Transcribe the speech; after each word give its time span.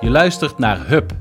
Je 0.00 0.10
luistert 0.10 0.58
naar 0.58 0.88
Hub, 0.88 1.12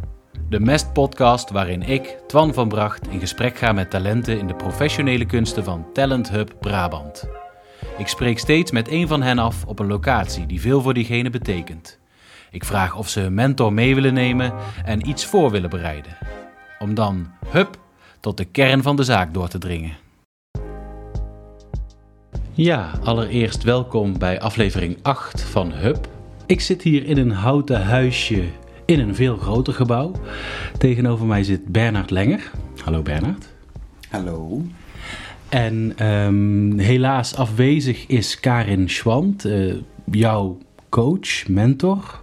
de 0.49 0.59
Mest-podcast 0.59 1.49
waarin 1.49 1.81
ik, 1.81 2.17
Twan 2.27 2.53
van 2.53 2.67
Bracht, 2.67 3.07
in 3.07 3.19
gesprek 3.19 3.57
ga 3.57 3.71
met 3.71 3.89
talenten 3.89 4.39
in 4.39 4.47
de 4.47 4.55
professionele 4.55 5.25
kunsten 5.25 5.63
van 5.63 5.85
Talent 5.93 6.29
Hub 6.29 6.55
Brabant. 6.59 7.29
Ik 7.97 8.07
spreek 8.07 8.39
steeds 8.39 8.71
met 8.71 8.91
een 8.91 9.07
van 9.07 9.21
hen 9.21 9.39
af 9.39 9.65
op 9.65 9.79
een 9.79 9.87
locatie 9.87 10.45
die 10.45 10.61
veel 10.61 10.81
voor 10.81 10.93
diegene 10.93 11.29
betekent. 11.29 11.99
Ik 12.51 12.65
vraag 12.65 12.95
of 12.95 13.09
ze 13.09 13.19
hun 13.19 13.33
mentor 13.33 13.73
mee 13.73 13.95
willen 13.95 14.13
nemen 14.13 14.53
en 14.85 15.09
iets 15.09 15.25
voor 15.25 15.51
willen 15.51 15.69
bereiden. 15.69 16.17
Om 16.79 16.93
dan, 16.93 17.31
hup, 17.47 17.79
tot 18.19 18.37
de 18.37 18.45
kern 18.45 18.81
van 18.81 18.95
de 18.95 19.03
zaak 19.03 19.33
door 19.33 19.47
te 19.47 19.57
dringen. 19.57 19.97
Ja, 22.53 22.91
allereerst 23.03 23.63
welkom 23.63 24.17
bij 24.17 24.39
aflevering 24.39 24.97
8 25.01 25.41
van 25.41 25.71
Hub. 25.71 26.07
Ik 26.45 26.61
zit 26.61 26.81
hier 26.81 27.05
in 27.05 27.17
een 27.17 27.31
houten 27.31 27.83
huisje 27.83 28.43
in 28.87 28.99
een 28.99 29.15
veel 29.15 29.37
groter 29.37 29.73
gebouw. 29.73 30.11
Tegenover 30.77 31.25
mij 31.25 31.43
zit 31.43 31.65
Bernard 31.65 32.09
Lenger. 32.09 32.51
Hallo 32.83 33.01
Bernard. 33.01 33.47
Hallo. 34.09 34.61
En 35.49 35.93
ehm, 35.95 36.77
helaas 36.77 37.35
afwezig 37.35 38.07
is 38.07 38.39
Karin 38.39 38.89
Schwant, 38.89 39.45
eh, 39.45 39.73
jouw 40.11 40.57
coach, 40.89 41.47
mentor. 41.47 42.21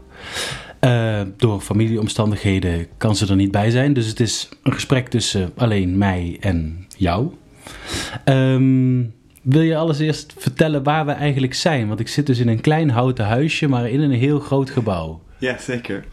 Uh, 0.80 1.20
door 1.36 1.60
familieomstandigheden 1.60 2.86
kan 2.96 3.16
ze 3.16 3.26
er 3.26 3.36
niet 3.36 3.50
bij 3.50 3.70
zijn. 3.70 3.92
Dus 3.92 4.06
het 4.06 4.20
is 4.20 4.48
een 4.62 4.72
gesprek 4.72 5.08
tussen 5.08 5.50
alleen 5.56 5.98
mij 5.98 6.36
en 6.40 6.86
jou. 6.96 7.30
Um, 8.24 9.14
wil 9.42 9.60
je 9.60 9.76
alles 9.76 9.98
eerst 9.98 10.34
vertellen 10.38 10.82
waar 10.82 11.06
we 11.06 11.12
eigenlijk 11.12 11.54
zijn? 11.54 11.88
Want 11.88 12.00
ik 12.00 12.08
zit 12.08 12.26
dus 12.26 12.38
in 12.38 12.48
een 12.48 12.60
klein 12.60 12.90
houten 12.90 13.24
huisje, 13.24 13.68
maar 13.68 13.88
in 13.88 14.00
een 14.00 14.10
heel 14.10 14.38
groot 14.38 14.70
gebouw. 14.70 15.20
Ja, 15.38 15.58
zeker. 15.58 16.04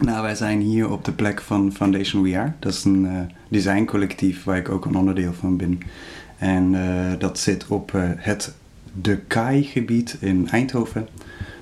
Nou, 0.00 0.22
wij 0.22 0.34
zijn 0.34 0.60
hier 0.60 0.90
op 0.90 1.04
de 1.04 1.12
plek 1.12 1.40
van 1.40 1.72
Foundation 1.72 2.22
We 2.22 2.36
Are. 2.36 2.52
Dat 2.58 2.72
is 2.72 2.84
een 2.84 3.04
uh, 3.04 3.20
designcollectief 3.48 4.44
waar 4.44 4.56
ik 4.56 4.68
ook 4.68 4.84
een 4.84 4.96
onderdeel 4.96 5.32
van 5.32 5.56
ben. 5.56 5.80
En 6.38 6.72
uh, 6.72 7.12
dat 7.18 7.38
zit 7.38 7.66
op 7.66 7.92
uh, 7.92 8.02
het 8.16 8.54
De 9.00 9.16
Kai-gebied 9.16 10.16
in 10.20 10.48
Eindhoven. 10.48 11.08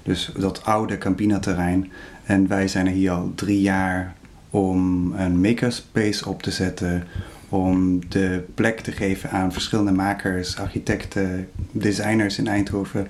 Dus 0.03 0.33
dat 0.39 0.65
oude 0.65 0.99
Campina-terrein. 0.99 1.91
En 2.25 2.49
wij 2.49 2.69
zijn 2.69 2.87
er 2.87 2.93
hier 2.93 3.11
al 3.11 3.33
drie 3.35 3.61
jaar 3.61 4.15
om 4.51 5.13
een 5.13 5.41
makerspace 5.41 6.29
op 6.29 6.43
te 6.43 6.51
zetten. 6.51 7.05
Om 7.49 8.01
de 8.09 8.45
plek 8.55 8.81
te 8.81 8.93
geven 8.93 9.31
aan 9.31 9.53
verschillende 9.53 9.93
makers, 9.93 10.59
architecten, 10.59 11.49
designers 11.71 12.39
in 12.39 12.47
Eindhoven. 12.47 13.07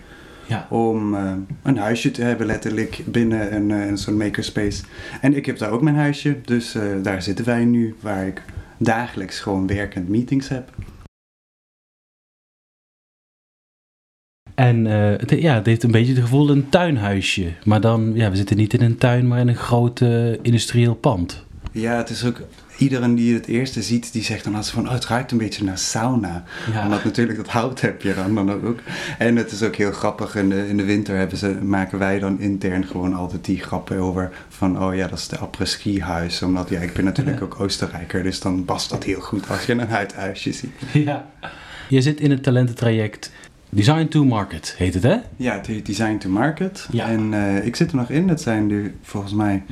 Ja. 0.47 0.66
Om 0.70 1.14
uh, 1.14 1.33
een 1.62 1.77
huisje 1.77 2.11
te 2.11 2.22
hebben, 2.22 2.47
letterlijk 2.47 3.02
binnen 3.06 3.55
een, 3.55 3.69
uh, 3.69 3.86
een 3.86 3.98
zo'n 3.98 4.16
makerspace. 4.16 4.84
En 5.20 5.36
ik 5.36 5.47
heb 5.47 5.58
daar 5.58 5.70
ook 5.70 5.83
mijn 5.83 5.97
huisje, 5.97 6.41
dus 6.44 6.75
uh, 6.75 6.83
daar 7.03 7.22
zitten 7.22 7.44
wij 7.44 7.64
nu, 7.64 7.94
waar 8.00 8.27
ik 8.27 8.42
dagelijks 8.78 9.41
gewoon 9.41 9.66
werkend 9.66 10.08
meetings 10.08 10.48
heb. 10.48 10.70
En 14.55 14.84
het, 14.84 15.30
ja, 15.30 15.55
het 15.55 15.66
heeft 15.66 15.83
een 15.83 15.91
beetje 15.91 16.12
het 16.12 16.22
gevoel 16.22 16.50
een 16.50 16.69
tuinhuisje. 16.69 17.53
Maar 17.64 17.81
dan, 17.81 18.12
ja, 18.14 18.31
we 18.31 18.36
zitten 18.36 18.56
niet 18.56 18.75
in 18.75 18.83
een 18.83 18.98
tuin, 18.98 19.28
maar 19.28 19.41
in 19.41 19.48
een 19.48 19.56
groot 19.56 20.00
industrieel 20.42 20.94
pand. 20.94 21.44
Ja, 21.72 21.97
het 21.97 22.10
is 22.10 22.25
ook 22.25 22.41
iedereen 22.78 23.14
die 23.14 23.34
het 23.34 23.46
eerste 23.46 23.82
ziet, 23.82 24.12
die 24.12 24.22
zegt 24.22 24.44
dan 24.44 24.55
altijd 24.55 24.74
van, 24.74 24.86
oh, 24.86 24.92
het 24.92 25.06
ruikt 25.06 25.32
een 25.32 25.38
beetje 25.38 25.64
naar 25.64 25.78
sauna. 25.78 26.44
Ja. 26.72 26.84
Omdat 26.84 27.05
natuurlijk 27.05 27.38
dat 27.38 27.48
hout 27.48 27.80
heb 27.80 28.02
je 28.02 28.14
dan, 28.14 28.34
dan 28.34 28.50
ook. 28.64 28.78
En 29.19 29.36
het 29.36 29.52
is 29.52 29.62
ook 29.62 29.77
heel 29.77 29.92
grappig, 29.92 30.34
in 30.34 30.48
de, 30.48 30.69
in 30.69 30.77
de 30.77 30.84
winter 30.84 31.16
hebben 31.16 31.38
ze, 31.38 31.58
maken 31.62 31.98
wij 31.98 32.19
dan 32.19 32.41
intern 32.41 32.86
gewoon 32.86 33.14
altijd 33.14 33.44
die 33.44 33.60
grappen 33.60 33.98
over 33.98 34.32
van, 34.48 34.82
oh 34.82 34.94
ja, 34.94 35.08
dat 35.08 35.19
is 35.19 35.28
de 35.28 35.38
après-ski 35.38 36.00
huis. 36.00 36.42
Omdat, 36.42 36.69
ja, 36.69 36.80
ik 36.80 36.92
ben 36.92 37.04
natuurlijk 37.04 37.38
ja. 37.38 37.44
ook 37.47 37.60
Oostenrijker, 37.60 38.22
dus 38.22 38.41
dan 38.41 38.64
past 38.64 38.91
dat 38.91 39.04
heel 39.04 39.20
goed 39.20 39.50
als 39.50 39.66
je 39.66 39.72
een 39.72 39.88
huidhuisje 39.88 40.52
ziet. 40.52 40.72
Ja. 40.92 41.27
Je 41.88 42.00
zit 42.00 42.20
in 42.20 42.31
het 42.31 42.42
talententraject 42.42 43.31
Design 43.69 44.09
to 44.09 44.25
Market 44.25 44.75
heet 44.78 44.94
het, 44.94 45.03
hè? 45.03 45.16
Ja, 45.36 45.54
het 45.54 45.66
heet 45.66 45.86
Design 45.86 46.16
to 46.16 46.28
Market. 46.28 46.88
Ja. 46.91 47.06
En 47.06 47.32
uh, 47.32 47.66
ik 47.66 47.76
zit 47.76 47.91
er 47.91 47.97
nog 47.97 48.10
in. 48.10 48.26
Dat 48.26 48.41
zijn 48.41 48.66
nu 48.66 48.94
volgens 49.03 49.32
mij 49.32 49.62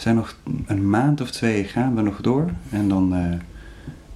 zijn 0.00 0.14
nog 0.14 0.36
een 0.66 0.90
maand 0.90 1.20
of 1.20 1.30
twee 1.30 1.64
gaan 1.64 1.94
we 1.94 2.02
nog 2.02 2.20
door. 2.20 2.50
En 2.70 2.88
dan 2.88 3.16
uh, 3.16 3.24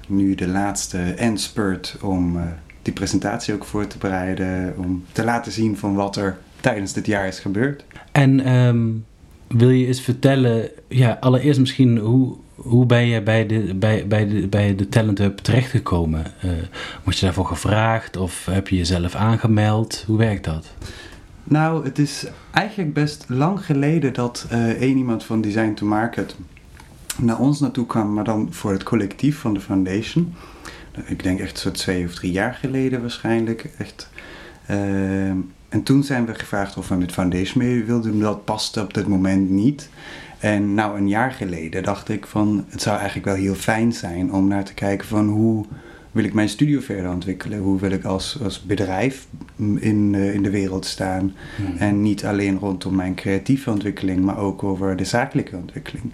nu 0.09 0.35
de 0.35 0.49
laatste 0.49 0.99
endspurt 0.99 1.97
om 2.03 2.37
uh, 2.37 2.43
die 2.83 2.93
presentatie 2.93 3.55
ook 3.55 3.65
voor 3.65 3.87
te 3.87 3.99
bereiden. 3.99 4.75
Om 4.77 5.05
te 5.13 5.25
laten 5.25 5.53
zien 5.53 5.77
van 5.77 5.95
wat 5.95 6.17
er 6.17 6.39
tijdens 6.61 6.93
dit 6.93 7.07
jaar 7.07 7.27
is 7.27 7.39
gebeurd. 7.39 7.85
En 8.13 8.53
um, 8.53 9.05
wil 9.49 9.71
je 9.71 9.87
eens 9.87 10.01
vertellen, 10.01 10.71
ja, 10.89 11.17
allereerst 11.21 11.61
misschien 11.61 11.99
hoe, 11.99 12.37
hoe 12.55 12.87
ben 12.87 13.07
je 13.07 13.23
bij 13.23 13.47
de, 13.47 13.75
bij, 13.75 14.07
bij 14.07 14.29
de, 14.29 14.49
bij 14.49 14.75
de 14.75 14.89
Talent 14.89 15.19
Hub 15.19 15.39
terechtgekomen? 15.39 16.25
Uh, 16.45 16.51
word 17.05 17.19
je 17.19 17.25
daarvoor 17.25 17.47
gevraagd 17.47 18.17
of 18.17 18.47
heb 18.51 18.69
je 18.69 18.77
jezelf 18.77 19.15
aangemeld? 19.15 20.05
Hoe 20.07 20.19
werkt 20.19 20.45
dat? 20.45 20.75
Nou, 21.45 21.85
het 21.85 21.99
is 21.99 22.27
eigenlijk 22.51 22.95
best 22.95 23.25
lang 23.29 23.65
geleden 23.65 24.13
dat 24.13 24.47
uh, 24.53 24.81
iemand 24.97 25.25
van 25.25 25.41
Design 25.41 25.75
to 25.75 25.87
Market 25.87 26.37
naar 27.17 27.39
ons 27.39 27.61
naartoe 27.61 27.87
kwam, 27.87 28.13
maar 28.13 28.25
dan 28.25 28.49
voor 28.51 28.73
het 28.73 28.83
collectief 28.83 29.39
van 29.39 29.55
de 29.55 29.61
foundation. 29.61 30.35
Ik 31.07 31.23
denk 31.23 31.41
echt 31.41 31.59
zo 31.59 31.71
twee 31.71 32.05
of 32.05 32.15
drie 32.15 32.33
jaar 32.33 32.55
geleden 32.55 33.01
waarschijnlijk. 33.01 33.71
Echt. 33.79 34.11
Uh, 34.71 35.29
en 35.69 35.83
toen 35.83 36.03
zijn 36.03 36.27
we 36.27 36.35
gevraagd 36.35 36.77
of 36.77 36.89
we 36.89 36.95
met 36.95 37.13
foundation 37.13 37.65
mee 37.65 37.85
wilden. 37.85 38.21
Dat 38.21 38.45
paste 38.45 38.81
op 38.81 38.95
dit 38.95 39.07
moment 39.07 39.51
niet. 39.51 39.89
En 40.39 40.75
nou, 40.75 40.99
een 40.99 41.09
jaar 41.09 41.31
geleden 41.31 41.83
dacht 41.83 42.09
ik 42.09 42.27
van, 42.27 42.65
het 42.69 42.83
zou 42.83 42.97
eigenlijk 42.97 43.27
wel 43.27 43.37
heel 43.37 43.55
fijn 43.55 43.93
zijn 43.93 44.33
om 44.33 44.49
naar 44.49 44.65
te 44.65 44.75
kijken 44.75 45.07
van 45.07 45.29
hoe 45.29 45.65
wil 46.15 46.25
ik 46.25 46.35
mijn 46.35 46.49
studio 46.49 46.81
verder 46.81 47.11
ontwikkelen? 47.11 47.59
Hoe 47.59 47.81
wil 47.81 47.91
ik 47.91 48.05
als, 48.05 48.39
als 48.43 48.63
bedrijf 48.63 49.27
in, 49.57 50.13
uh, 50.13 50.35
in 50.35 50.43
de 50.43 50.51
wereld 50.51 50.87
staan? 50.87 51.35
Hmm. 51.57 51.77
En 51.77 52.03
niet 52.03 52.25
alleen 52.25 52.59
rondom 52.59 52.95
mijn 52.95 53.15
creatieve 53.15 53.71
ontwikkeling, 53.71 54.21
maar 54.21 54.39
ook 54.39 54.63
over 54.63 54.97
de 54.97 55.05
zakelijke 55.05 55.57
ontwikkeling. 55.57 56.13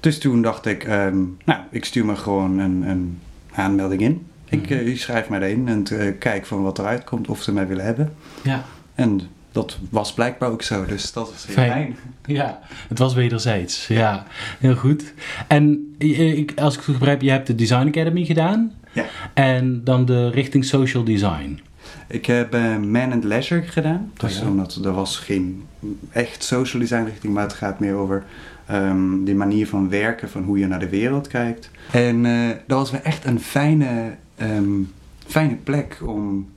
Dus 0.00 0.18
toen 0.18 0.42
dacht 0.42 0.66
ik, 0.66 0.88
um, 0.88 1.36
nou, 1.44 1.60
ik 1.70 1.84
stuur 1.84 2.04
me 2.04 2.16
gewoon 2.16 2.58
een, 2.58 2.82
een 2.88 3.18
aanmelding 3.52 4.00
in. 4.00 4.26
Ik 4.48 4.70
uh, 4.70 4.96
schrijf 4.96 5.28
mij 5.28 5.40
erin 5.40 5.68
en 5.68 5.84
uh, 5.92 6.12
kijk 6.18 6.46
van 6.46 6.62
wat 6.62 6.78
eruit 6.78 7.04
komt, 7.04 7.28
of 7.28 7.42
ze 7.42 7.52
mij 7.52 7.66
willen 7.66 7.84
hebben. 7.84 8.12
Ja. 8.42 8.64
En 8.94 9.20
dat 9.52 9.78
was 9.90 10.12
blijkbaar 10.12 10.50
ook 10.50 10.62
zo, 10.62 10.84
dus 10.84 11.12
dat 11.12 11.32
is 11.36 11.44
heel 11.44 11.54
fijn. 11.54 11.70
fijn. 11.70 11.96
Ja, 12.36 12.60
het 12.88 12.98
was 12.98 13.14
wederzijds. 13.14 13.86
Ja, 13.86 14.26
heel 14.58 14.74
goed. 14.74 15.14
En 15.46 15.94
ik, 15.98 16.52
als 16.56 16.72
ik 16.72 16.78
het 16.78 16.88
goed 16.88 16.98
begrijp, 16.98 17.20
je 17.22 17.30
hebt 17.30 17.46
de 17.46 17.54
Design 17.54 17.86
Academy 17.86 18.24
gedaan. 18.24 18.72
Ja. 18.92 19.04
En 19.34 19.84
dan 19.84 20.04
de 20.04 20.30
richting 20.30 20.64
social 20.64 21.04
design. 21.04 21.60
Ik 22.06 22.26
heb 22.26 22.54
uh, 22.54 22.76
Man 22.76 23.12
and 23.12 23.24
Leisure 23.24 23.62
gedaan. 23.62 24.12
Dus 24.16 24.36
oh 24.36 24.42
ja. 24.42 24.48
omdat 24.48 24.80
er 24.84 24.92
was 24.92 25.16
geen 25.16 25.64
echt 26.10 26.42
social 26.42 26.82
design 26.82 27.04
richting, 27.04 27.32
maar 27.32 27.42
het 27.42 27.52
gaat 27.52 27.80
meer 27.80 27.94
over 27.94 28.24
um, 28.70 29.24
die 29.24 29.34
manier 29.34 29.66
van 29.66 29.88
werken, 29.88 30.30
van 30.30 30.42
hoe 30.42 30.58
je 30.58 30.66
naar 30.66 30.78
de 30.78 30.88
wereld 30.88 31.28
kijkt. 31.28 31.70
En 31.90 32.24
uh, 32.24 32.48
dat 32.66 32.78
was 32.78 32.90
wel 32.90 33.00
echt 33.00 33.24
een 33.24 33.40
fijne, 33.40 34.14
um, 34.42 34.92
fijne 35.26 35.54
plek 35.54 35.98
om 36.04 36.48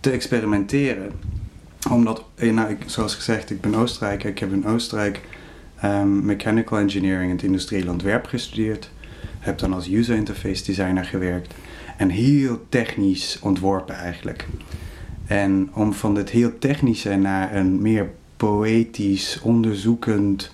te 0.00 0.10
experimenteren. 0.10 1.12
Omdat, 1.88 2.24
eh, 2.34 2.52
nou, 2.52 2.70
ik, 2.70 2.78
zoals 2.86 3.14
gezegd, 3.14 3.50
ik 3.50 3.60
ben 3.60 3.74
Oostenrijker. 3.74 4.30
Ik 4.30 4.38
heb 4.38 4.52
in 4.52 4.66
Oostenrijk 4.66 5.20
um, 5.84 6.24
mechanical 6.24 6.78
engineering 6.78 7.30
in 7.30 7.36
het 7.36 7.44
industrieel 7.44 7.88
ontwerp 7.88 8.26
gestudeerd. 8.26 8.90
Heb 9.38 9.58
dan 9.58 9.72
als 9.72 9.88
user 9.88 10.16
interface 10.16 10.64
designer 10.64 11.04
gewerkt 11.04 11.54
en 11.96 12.08
heel 12.08 12.66
technisch 12.68 13.38
ontworpen 13.42 13.94
eigenlijk. 13.94 14.46
En 15.26 15.70
om 15.74 15.92
van 15.92 16.14
dit 16.14 16.30
heel 16.30 16.58
technische 16.58 17.16
naar 17.16 17.54
een 17.54 17.82
meer 17.82 18.10
poëtisch, 18.36 19.40
onderzoekend, 19.42 20.50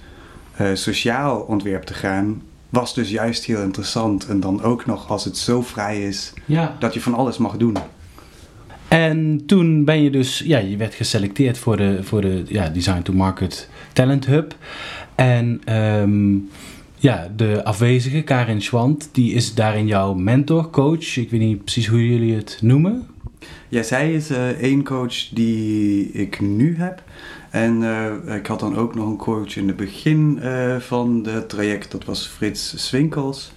uh, 0.60 0.68
sociaal 0.74 1.40
ontwerp 1.40 1.82
te 1.82 1.94
gaan, 1.94 2.42
was 2.68 2.94
dus 2.94 3.10
juist 3.10 3.44
heel 3.44 3.62
interessant. 3.62 4.26
En 4.26 4.40
dan 4.40 4.62
ook 4.62 4.86
nog 4.86 5.10
als 5.10 5.24
het 5.24 5.36
zo 5.36 5.62
vrij 5.62 6.02
is 6.02 6.32
ja. 6.44 6.76
dat 6.78 6.94
je 6.94 7.00
van 7.00 7.14
alles 7.14 7.38
mag 7.38 7.56
doen. 7.56 7.76
En 8.88 9.42
toen 9.46 9.84
ben 9.84 10.02
je 10.02 10.10
dus, 10.10 10.38
ja, 10.38 10.58
je 10.58 10.76
werd 10.76 10.94
geselecteerd 10.94 11.58
voor 11.58 11.76
de, 11.76 11.98
voor 12.02 12.20
de 12.20 12.42
ja, 12.46 12.68
Design 12.68 13.02
to 13.02 13.12
Market 13.12 13.68
Talent 13.92 14.26
Hub. 14.26 14.56
En 15.14 15.74
um, 16.00 16.48
ja, 16.96 17.28
de 17.36 17.64
afwezige 17.64 18.22
Karin 18.22 18.62
Schwant, 18.62 19.08
die 19.12 19.32
is 19.32 19.54
daarin 19.54 19.86
jouw 19.86 20.14
mentor, 20.14 20.70
coach. 20.70 21.16
Ik 21.16 21.30
weet 21.30 21.40
niet 21.40 21.64
precies 21.64 21.86
hoe 21.86 22.08
jullie 22.08 22.34
het 22.34 22.58
noemen. 22.62 23.06
Ja, 23.68 23.82
zij 23.82 24.12
is 24.12 24.30
uh, 24.30 24.48
één 24.48 24.84
coach 24.84 25.28
die 25.28 26.10
ik 26.12 26.40
nu 26.40 26.76
heb. 26.78 27.02
En 27.50 27.82
uh, 27.82 28.34
ik 28.36 28.46
had 28.46 28.60
dan 28.60 28.76
ook 28.76 28.94
nog 28.94 29.06
een 29.06 29.16
coach 29.16 29.56
in 29.56 29.66
het 29.66 29.76
begin 29.76 30.38
uh, 30.42 30.76
van 30.76 31.26
het 31.28 31.48
traject, 31.48 31.90
dat 31.90 32.04
was 32.04 32.26
Frits 32.26 32.86
Swinkels. 32.86 33.52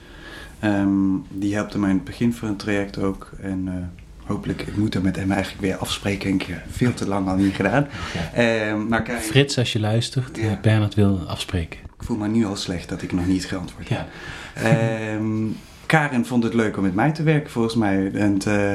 Um, 0.64 1.24
die 1.30 1.54
helpte 1.54 1.80
mij 1.80 1.90
in 1.90 1.96
het 1.96 2.06
begin 2.06 2.34
van 2.34 2.48
het 2.48 2.60
traject 2.60 2.98
ook. 2.98 3.31
En 3.42 3.92
hopelijk, 4.30 4.62
ik 4.62 4.78
moet 4.78 4.96
er 4.96 5.02
met 5.02 5.16
hem 5.16 5.31
eigenlijk 5.31 5.62
weer 5.62 5.76
afspreken. 5.76 6.34
Ik 6.34 6.42
heb 6.42 6.62
veel 6.72 6.94
te 6.94 7.08
lang 7.08 7.28
al 7.28 7.36
niet 7.36 7.54
gedaan. 7.56 7.88
Ehm, 8.34 8.88
maar 8.88 9.04
Karin, 9.04 9.22
Frits, 9.22 9.58
als 9.58 9.74
je 9.74 9.80
luistert, 9.80 10.38
Ja. 10.38 10.44
eh, 10.50 10.60
Bernard 10.62 10.94
wil 10.96 11.20
afspreken. 11.28 11.80
ik 12.00 12.06
voel 12.06 12.18
me 12.18 12.28
nu 12.28 12.46
al 12.46 12.56
slecht 12.56 12.90
dat 12.90 13.02
ik 13.02 13.12
nog 13.14 13.28
niet 13.28 13.46
geantwoord 13.46 13.90
heb. 13.90 14.08
Ja. 14.56 14.62
Ehm, 14.62 15.46
Karen 15.86 16.26
vond 16.26 16.44
het 16.44 16.54
leuk 16.54 16.78
om 16.78 16.84
met 16.84 16.94
mij 16.96 17.12
te 17.12 17.24
werken, 17.24 17.52
volgens 17.52 17.76
mij. 17.76 18.12
En 18.14 18.38
eh, 18.46 18.74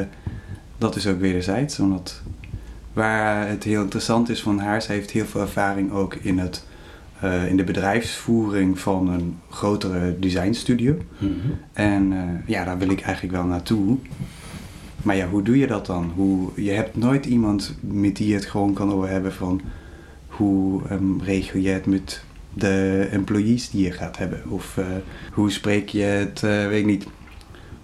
dat 0.78 0.96
is 0.96 1.06
ook 1.06 1.20
wederzijds. 1.20 1.78
Omdat 1.78 2.22
waar 2.92 3.48
het 3.48 3.64
heel 3.64 3.82
interessant 3.82 4.28
is 4.28 4.40
van 4.42 4.58
haar, 4.58 4.82
ze 4.82 4.92
heeft 4.92 5.10
heel 5.10 5.24
veel 5.24 5.40
ervaring 5.40 5.90
ook 5.92 6.14
in, 6.14 6.38
het, 6.38 6.66
eh, 7.20 7.46
in 7.48 7.56
de 7.56 7.64
bedrijfsvoering 7.64 8.78
van 8.78 9.08
een 9.08 9.38
grotere 9.50 10.18
designstudio. 10.18 10.96
Mhm. 11.18 11.30
En 11.72 12.12
ja, 12.46 12.64
daar 12.64 12.78
wil 12.78 12.90
ik 12.90 13.00
eigenlijk 13.00 13.34
wel 13.36 13.44
naartoe. 13.44 13.96
Maar 15.04 15.16
ja, 15.16 15.28
hoe 15.28 15.42
doe 15.42 15.58
je 15.58 15.66
dat 15.66 15.86
dan? 15.86 16.12
Hoe, 16.14 16.50
je 16.56 16.70
hebt 16.70 16.96
nooit 16.96 17.26
iemand 17.26 17.74
met 17.80 18.16
die 18.16 18.28
je 18.28 18.34
het 18.34 18.44
gewoon 18.44 18.72
kan 18.72 18.92
over 18.92 19.08
hebben 19.08 19.32
van 19.32 19.60
hoe 20.26 20.82
ehm, 20.88 21.20
regel 21.20 21.60
je 21.60 21.68
het 21.68 21.86
met 21.86 22.24
de 22.54 23.08
employees 23.10 23.70
die 23.70 23.84
je 23.84 23.92
gaat 23.92 24.18
hebben? 24.18 24.42
Of 24.48 24.76
eh, 24.76 24.86
hoe 25.32 25.50
spreek 25.50 25.88
je 25.88 26.02
het, 26.02 26.42
eh, 26.42 26.66
weet 26.66 26.80
ik 26.80 26.86
niet. 26.86 27.06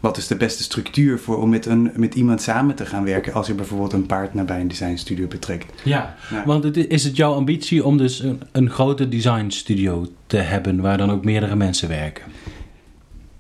Wat 0.00 0.17
is 0.17 0.26
de 0.26 0.37
beste 0.37 0.62
structuur 0.62 1.19
voor 1.19 1.43
om 1.43 1.49
met, 1.49 1.67
een, 1.67 1.90
met 1.94 2.14
iemand 2.14 2.43
samen 2.43 2.75
te 2.75 2.87
gaan 2.87 3.05
werken 3.05 3.32
als 3.32 3.46
je 3.46 3.55
bijvoorbeeld 3.55 3.93
een 3.93 4.06
partner 4.06 4.44
bij 4.44 4.61
een 4.61 4.69
designstudio 4.69 5.26
betrekt? 5.26 5.82
Ja, 5.84 6.17
Nou, 6.31 6.44
want 6.46 6.64
het, 6.64 6.76
is 6.76 7.05
het 7.05 7.17
jouw 7.17 7.32
ambitie 7.32 7.84
om 7.84 7.96
dus 7.96 8.20
een, 8.20 8.40
een 8.52 8.70
grote 8.70 9.08
designstudio 9.08 10.06
te 10.26 10.37
hebben 10.37 10.81
waar 10.81 10.99
dan 10.99 11.11
ook 11.11 11.25
meerdere 11.25 11.56
mensen 11.56 11.88
werken? 11.88 12.25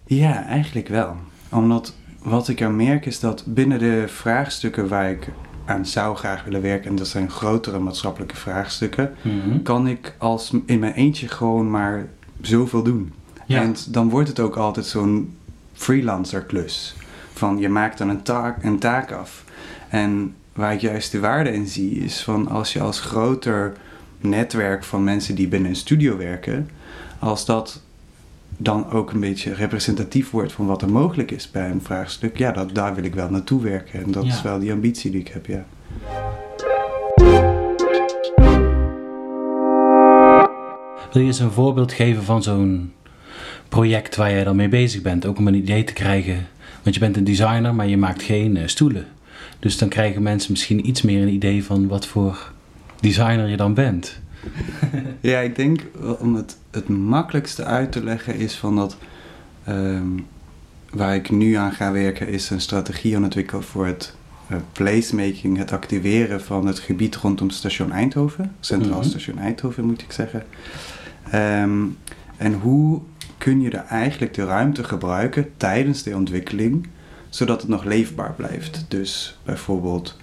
Ja, 0.06 0.44
eigenlijk 0.44 0.88
wel. 0.88 1.16
Omdat 1.48 1.94
wat 2.22 2.48
ik 2.48 2.60
er 2.60 2.70
merk 2.70 3.06
is 3.06 3.20
dat 3.20 3.42
binnen 3.46 3.78
de 3.78 4.04
vraagstukken 4.08 4.88
waar 4.88 5.10
ik 5.10 5.28
aan 5.64 5.86
zou 5.86 6.16
graag 6.16 6.44
willen 6.44 6.62
werken, 6.62 6.90
en 6.90 6.96
dat 6.96 7.06
zijn 7.08 7.30
grotere 7.30 7.78
maatschappelijke 7.78 8.36
vraagstukken, 8.36 9.14
Mhm. 9.22 9.62
kan 9.62 9.88
ik 9.88 10.14
als 10.18 10.52
in 10.66 10.78
mijn 10.78 10.92
eentje 10.92 11.28
gewoon 11.28 11.70
maar 11.70 12.06
zoveel 12.40 12.82
doen. 12.82 13.12
Ja. 13.46 13.62
En 13.62 13.74
dan 13.88 14.08
wordt 14.10 14.28
het 14.28 14.40
ook 14.40 14.56
altijd 14.56 14.86
zo'n 14.86 15.36
freelancer 15.72 16.42
klus. 16.42 16.94
Van 17.32 17.58
je 17.58 17.68
maakt 17.68 17.98
dan 17.98 18.08
een 18.08 18.22
taak, 18.22 18.64
een 18.64 18.78
taak 18.78 19.12
af. 19.12 19.44
En 19.88 20.34
waar 20.52 20.72
ik 20.72 20.80
juist 20.80 21.12
de 21.12 21.20
waarde 21.20 21.52
in 21.52 21.66
zie, 21.66 21.90
is 21.90 22.22
van 22.22 22.48
als 22.48 22.72
je 22.72 22.80
als 22.80 23.00
groter 23.00 23.72
netwerk 24.20 24.84
van 24.84 25.04
mensen 25.04 25.34
die 25.34 25.48
binnen 25.48 25.70
een 25.70 25.76
studio 25.76 26.16
werken, 26.16 26.70
als 27.18 27.44
dat 27.44 27.80
dan 28.62 28.90
ook 28.90 29.12
een 29.12 29.20
beetje 29.20 29.54
representatief 29.54 30.30
wordt 30.30 30.52
van 30.52 30.66
wat 30.66 30.82
er 30.82 30.90
mogelijk 30.90 31.30
is 31.30 31.50
bij 31.50 31.70
een 31.70 31.82
vraagstuk, 31.82 32.38
ja, 32.38 32.52
dat, 32.52 32.74
daar 32.74 32.94
wil 32.94 33.04
ik 33.04 33.14
wel 33.14 33.30
naartoe 33.30 33.62
werken. 33.62 34.04
En 34.04 34.10
dat 34.10 34.24
Ja. 34.24 34.32
is 34.32 34.42
wel 34.42 34.58
die 34.58 34.72
ambitie 34.72 35.10
die 35.10 35.20
ik 35.20 35.28
heb, 35.28 35.46
ja. 35.46 35.64
Wil 41.12 41.22
je 41.22 41.28
eens 41.28 41.38
een 41.38 41.50
voorbeeld 41.50 41.92
geven 41.92 42.22
van 42.22 42.42
zo'n 42.42 42.92
project 43.68 44.16
waar 44.16 44.30
jij 44.30 44.44
dan 44.44 44.56
mee 44.56 44.68
bezig 44.68 45.02
bent? 45.02 45.26
Ook 45.26 45.38
om 45.38 45.46
een 45.46 45.54
idee 45.54 45.84
te 45.84 45.92
krijgen. 45.92 46.46
Want 46.82 46.94
je 46.94 47.00
bent 47.00 47.16
een 47.16 47.24
designer, 47.24 47.74
maar 47.74 47.86
je 47.88 47.96
maakt 47.96 48.22
geen 48.22 48.56
eh, 48.56 48.66
stoelen. 48.66 49.06
Dus 49.58 49.78
dan 49.78 49.88
krijgen 49.88 50.22
mensen 50.22 50.50
misschien 50.50 50.86
iets 50.88 51.02
meer 51.02 51.22
een 51.22 51.32
idee 51.32 51.64
van 51.64 51.88
wat 51.88 52.06
voor 52.06 52.52
designer 53.00 53.48
je 53.48 53.56
dan 53.56 53.74
bent. 53.74 54.18
Ja, 55.20 55.38
ik 55.40 55.56
denk 55.56 55.80
om 56.18 56.34
het, 56.34 56.56
het 56.70 56.88
makkelijkste 56.88 57.64
uit 57.64 57.92
te 57.92 58.04
leggen 58.04 58.34
is 58.34 58.56
van 58.56 58.76
dat 58.76 58.96
ehm, 59.64 60.08
waar 60.90 61.14
ik 61.14 61.30
nu 61.30 61.54
aan 61.54 61.72
ga 61.72 61.92
werken 61.92 62.28
is 62.28 62.50
een 62.50 62.60
strategie 62.60 63.16
ontwikkelen 63.16 63.62
voor 63.64 63.86
het 63.86 64.14
eh, 64.48 64.56
placemaking, 64.72 65.56
het 65.56 65.72
activeren 65.72 66.42
van 66.42 66.66
het 66.66 66.78
gebied 66.78 67.16
rondom 67.16 67.50
station 67.50 67.92
Eindhoven, 67.92 68.54
Centraal 68.60 68.98
Mhm. 68.98 69.08
Station 69.08 69.38
Eindhoven 69.38 69.84
moet 69.84 70.02
ik 70.02 70.12
zeggen. 70.12 70.44
Ehm, 71.30 71.84
en 72.36 72.52
hoe 72.52 73.00
kun 73.38 73.60
je 73.60 73.70
er 73.70 73.84
eigenlijk 73.84 74.34
de 74.34 74.44
ruimte 74.44 74.84
gebruiken 74.84 75.50
tijdens 75.56 76.02
de 76.02 76.14
ontwikkeling, 76.16 76.88
zodat 77.28 77.60
het 77.60 77.70
nog 77.70 77.84
leefbaar 77.84 78.32
blijft. 78.32 78.84
Dus 78.88 79.38
bijvoorbeeld, 79.44 80.16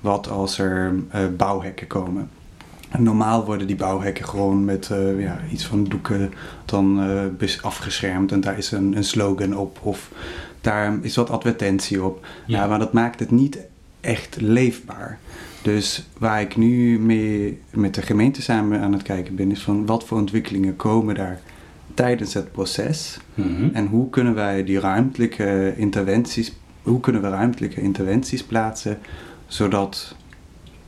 wat 0.00 0.28
als 0.28 0.58
er 0.58 0.94
eh, 1.10 1.20
bouwhekken 1.36 1.86
komen? 1.86 2.30
Normaal 2.98 3.44
worden 3.44 3.66
die 3.66 3.76
bouwhekken 3.76 4.24
gewoon 4.28 4.64
met 4.64 4.90
eh, 4.90 5.20
ja, 5.20 5.40
iets 5.52 5.66
van 5.66 5.84
doeken 5.84 6.32
dan 6.64 7.02
eh, 7.40 7.48
afgeschermd 7.62 8.32
en 8.32 8.40
daar 8.40 8.58
is 8.58 8.70
een, 8.72 8.96
een 8.96 9.04
slogan 9.04 9.56
op 9.56 9.78
of 9.82 10.10
daar 10.60 10.98
is 11.02 11.16
wat 11.16 11.30
advertentie 11.30 12.04
op. 12.04 12.26
Ja. 12.46 12.66
maar 12.66 12.78
dat 12.78 12.92
maakt 12.92 13.20
het 13.20 13.30
niet 13.30 13.58
echt 14.00 14.40
leefbaar. 14.40 15.18
Dus 15.62 16.08
waar 16.18 16.40
ik 16.40 16.56
nu 16.56 16.98
mee 16.98 17.60
met 17.70 17.94
de 17.94 18.02
gemeente 18.02 18.42
samen 18.42 18.80
aan 18.80 18.92
het 18.92 19.02
kijken 19.02 19.34
ben, 19.34 19.50
is 19.50 19.62
van 19.62 19.86
wat 19.86 20.04
voor 20.04 20.18
ontwikkelingen 20.18 20.76
komen 20.76 21.14
daar 21.14 21.40
tijdens 21.94 22.34
het 22.34 22.52
proces 22.52 23.18
Mhm. 23.34 23.68
en 23.72 23.86
hoe 23.86 24.10
kunnen 24.10 24.34
wij 24.34 24.64
die 24.64 24.80
ruimtelijke 24.80 25.74
interventies, 25.76 26.52
hoe 26.82 27.00
kunnen 27.00 27.22
we 27.22 27.28
ruimtelijke 27.28 27.80
interventies 27.80 28.44
plaatsen, 28.44 28.98
zodat 29.46 30.16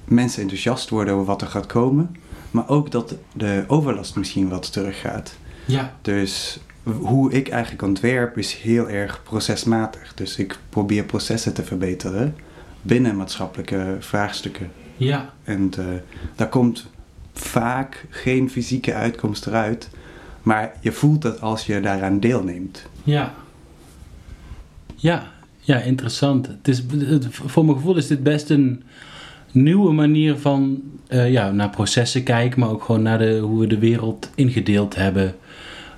mensen 0.05 0.43
enthousiast 0.43 0.89
worden 0.89 1.15
over 1.15 1.27
wat 1.27 1.43
er 1.43 1.49
gaat 1.49 1.67
komen, 1.67 2.17
maar 2.51 2.69
ook 2.69 2.91
dat 2.91 3.15
de 3.33 3.65
overlast 3.67 4.17
misschien 4.17 4.49
wat 4.49 4.73
teruggaat. 4.73 5.37
Ja. 5.65 5.95
Dus 6.03 6.61
hoe 6.83 7.33
ik 7.33 7.49
eigenlijk 7.49 7.83
ontwerp 7.83 8.39
is 8.39 8.55
heel 8.55 8.89
erg 8.89 9.23
procesmatig. 9.23 10.15
Dus 10.15 10.37
ik 10.37 10.59
probeer 10.69 11.05
processen 11.05 11.55
te 11.55 11.63
verbeteren 11.63 12.37
binnen 12.83 13.17
maatschappelijke 13.17 13.97
vraagstukken. 14.01 14.71
Ja. 14.97 15.33
En 15.45 15.71
eh, 15.79 15.85
daar 16.35 16.49
komt 16.49 16.87
vaak 17.33 18.07
geen 18.09 18.51
fysieke 18.51 18.95
uitkomst 18.95 19.47
eruit, 19.47 19.89
maar 20.43 20.73
je 20.81 20.93
voelt 20.93 21.23
het 21.23 21.41
als 21.41 21.67
je 21.67 21.81
daaraan 21.81 22.21
deelneemt. 22.21 22.87
Ja. 23.05 23.35
Ja, 24.95 25.33
ja 25.61 25.79
interessant. 25.79 26.47
Het 26.47 26.69
is, 26.69 26.83
het, 26.99 27.27
voor 27.31 27.65
mijn 27.65 27.77
gevoel 27.77 27.97
is 27.97 28.07
dit 28.07 28.23
best 28.23 28.51
een 28.51 28.83
nieuwe 29.55 29.93
manier 29.93 30.37
van 30.39 30.83
eh, 31.07 31.31
ja, 31.31 31.51
naar 31.51 31.71
processen 31.71 32.23
kijken, 32.23 32.61
maar 32.61 32.69
ook 32.71 32.83
gewoon 32.85 33.03
naar 33.03 33.19
de, 33.19 33.39
hoe 33.39 33.61
we 33.61 33.67
de 33.67 33.79
wereld 33.79 34.31
ingedeeld 34.35 34.95
hebben 34.95 35.35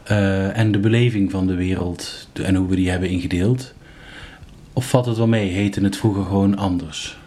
eh, 0.05 0.59
en 0.59 0.73
de 0.73 0.79
beleving 0.79 1.31
van 1.31 1.47
de 1.47 1.55
wereld 1.55 2.29
de- 2.33 2.43
en 2.43 2.55
hoe 2.55 2.69
we 2.69 2.77
die 2.77 2.91
hebben 2.91 3.09
ingedeeld. 3.09 3.75
Of 4.73 4.89
valt 4.89 5.07
het 5.07 5.17
wel 5.17 5.27
mee? 5.27 5.49
Heette 5.51 5.81
het 5.81 5.97
vroeger 5.97 6.25
gewoon 6.25 6.57
anders? 6.57 7.19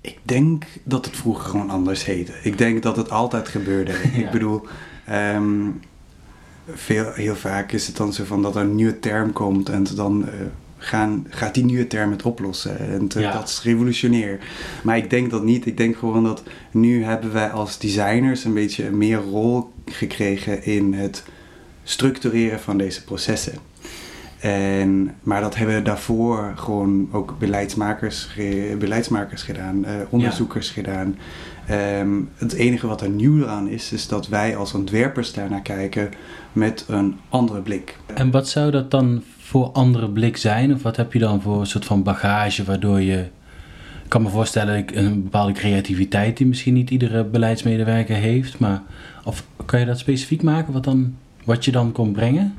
Ik 0.00 0.18
denk 0.22 0.64
dat 0.84 1.04
het 1.04 1.16
vroeger 1.16 1.44
gewoon 1.50 1.70
anders 1.70 2.04
heette. 2.04 2.32
Ik 2.42 2.58
denk 2.58 2.82
dat 2.82 2.96
het 2.96 3.10
altijd 3.10 3.48
gebeurde. 3.48 3.92
Ja. 4.14 4.18
Ik 4.18 4.30
bedoel, 4.30 4.62
ehm, 5.04 5.44
veel, 6.72 7.12
heel 7.12 7.34
vaak 7.36 7.72
is 7.72 7.86
het 7.86 7.96
dan 7.96 8.12
zo 8.12 8.24
van 8.24 8.42
dat 8.42 8.56
er 8.56 8.62
een 8.62 8.74
nieuwe 8.74 8.98
term 9.00 9.32
komt 9.32 9.68
en 9.68 9.84
dan 9.96 10.28
eh, 10.28 10.32
gaan, 10.86 11.26
gaat 11.28 11.54
die 11.54 11.64
nieuwe 11.64 11.86
term 11.86 12.10
het 12.10 12.22
oplossen. 12.22 12.78
En 12.78 13.08
te- 13.08 13.20
Ja. 13.20 13.32
dat 13.32 13.48
is 13.48 13.62
revolutionair. 13.62 14.38
Maar 14.82 14.96
ik 14.96 15.10
denk 15.10 15.30
dat 15.30 15.44
niet. 15.44 15.66
Ik 15.66 15.76
denk 15.76 15.96
gewoon 15.96 16.24
dat 16.24 16.42
nu 16.70 17.04
hebben 17.04 17.32
wij 17.32 17.50
als 17.50 17.78
designers 17.78 18.44
een 18.44 18.54
beetje 18.54 18.90
meer 18.90 19.18
rol 19.18 19.72
gekregen 19.86 20.64
in 20.64 20.92
het 20.94 21.24
structureren 21.82 22.60
van 22.60 22.78
deze 22.78 23.04
processen. 23.04 23.52
En, 24.40 25.14
maar 25.22 25.40
dat 25.40 25.54
hebben 25.56 25.84
daarvoor 25.84 26.52
gewoon 26.56 27.08
ook 27.12 27.34
beleidsmakers, 27.38 28.28
beleidsmakers 28.78 29.42
gedaan, 29.42 29.84
eh, 29.84 29.94
onderzoekers 30.08 30.70
gedaan. 30.70 31.18
Ehm, 31.66 32.08
het 32.34 32.52
enige 32.52 32.86
wat 32.86 33.00
er 33.00 33.08
nieuw 33.08 33.46
aan 33.46 33.68
is, 33.68 33.92
is 33.92 34.08
dat 34.08 34.28
wij 34.28 34.56
als 34.56 34.74
ontwerpers 34.74 35.32
daarnaar 35.32 35.62
kijken 35.62 36.10
met 36.52 36.84
een 36.88 37.18
andere 37.28 37.60
blik. 37.60 37.96
En 38.14 38.30
wat 38.30 38.48
zou 38.48 38.70
dat 38.70 38.90
dan 38.90 39.22
voor 39.44 39.70
andere 39.72 40.10
blik 40.10 40.36
zijn? 40.36 40.74
Of 40.74 40.82
wat 40.82 40.96
heb 40.96 41.12
je 41.12 41.18
dan 41.18 41.42
voor 41.42 41.66
soort 41.66 41.84
van 41.84 42.02
bagage 42.02 42.64
waardoor 42.64 43.00
je... 43.00 43.16
Ik 44.04 44.10
kan 44.10 44.22
me 44.22 44.28
voorstellen 44.28 44.76
ik- 44.76 44.94
een 44.94 45.22
bepaalde 45.22 45.52
creativiteit 45.52 46.36
die 46.36 46.46
misschien 46.46 46.74
niet 46.74 46.90
iedere 46.90 47.24
beleidsmedewerker 47.24 48.16
heeft. 48.16 48.58
Maar 48.58 48.82
of 49.24 49.46
kan 49.64 49.80
je 49.80 49.86
dat 49.86 49.98
specifiek 49.98 50.42
maken 50.42 50.72
wat, 50.72 50.84
dan, 50.84 51.16
wat 51.44 51.64
je 51.64 51.72
dan 51.72 51.92
kon 51.92 52.12
brengen? 52.12 52.54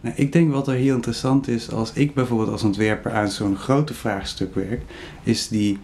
Nou, 0.00 0.14
ik 0.16 0.32
denk 0.32 0.52
wat 0.52 0.68
er 0.68 0.74
heel 0.74 0.94
interessant 0.94 1.48
is, 1.48 1.70
als 1.70 1.92
ik 1.92 2.14
bijvoorbeeld 2.14 2.50
als 2.50 2.62
ontwerper 2.62 3.12
aan 3.12 3.28
zo'n 3.28 3.56
grote 3.56 3.94
vraagstuk 3.94 4.54
werk, 4.54 4.82
is 5.22 5.48
die, 5.48 5.78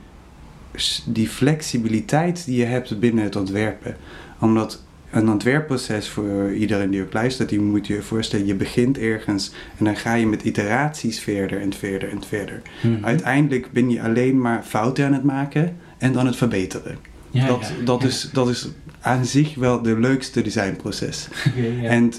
die 1.06 1.28
flexibiliteit 1.28 2.44
die 2.44 2.56
je 2.56 2.64
hebt 2.64 3.00
binnen 3.00 3.24
het 3.24 3.36
ontwerpen. 3.36 3.96
Omdat 4.40 4.82
een 5.10 5.28
ontwerpproces 5.30 6.08
voor 6.08 6.52
iedereen 6.54 6.90
die 6.90 7.02
ook 7.02 7.12
luistert, 7.12 7.48
die 7.48 7.60
moet 7.60 7.86
je 7.86 7.94
je 7.94 8.02
voorstellen, 8.02 8.46
je 8.46 8.54
begint 8.54 8.98
ergens 8.98 9.52
en 9.78 9.84
dan 9.84 9.96
ga 9.96 10.14
je 10.14 10.26
met 10.26 10.42
iteraties 10.42 11.20
verder 11.20 11.60
en 11.60 11.72
verder 11.72 12.08
en 12.10 12.22
verder. 12.24 12.62
Mhm. 12.82 13.04
Uiteindelijk 13.04 13.72
ben 13.72 13.90
je 13.90 14.02
alleen 14.02 14.40
maar 14.40 14.62
fouten 14.62 15.04
aan 15.06 15.12
het 15.12 15.24
maken 15.24 15.76
en 15.98 16.12
dan 16.12 16.26
het 16.26 16.36
verbeteren. 16.36 16.98
Ja, 17.30 17.46
dat, 17.46 17.72
ja, 17.78 17.84
dat, 17.84 18.02
ja. 18.02 18.08
Is, 18.08 18.30
dat 18.32 18.48
is 18.48 18.68
aan 19.00 19.24
zich 19.24 19.54
wel 19.54 19.82
de 19.82 19.98
leukste 19.98 20.42
designproces. 20.42 21.28
En 21.82 22.12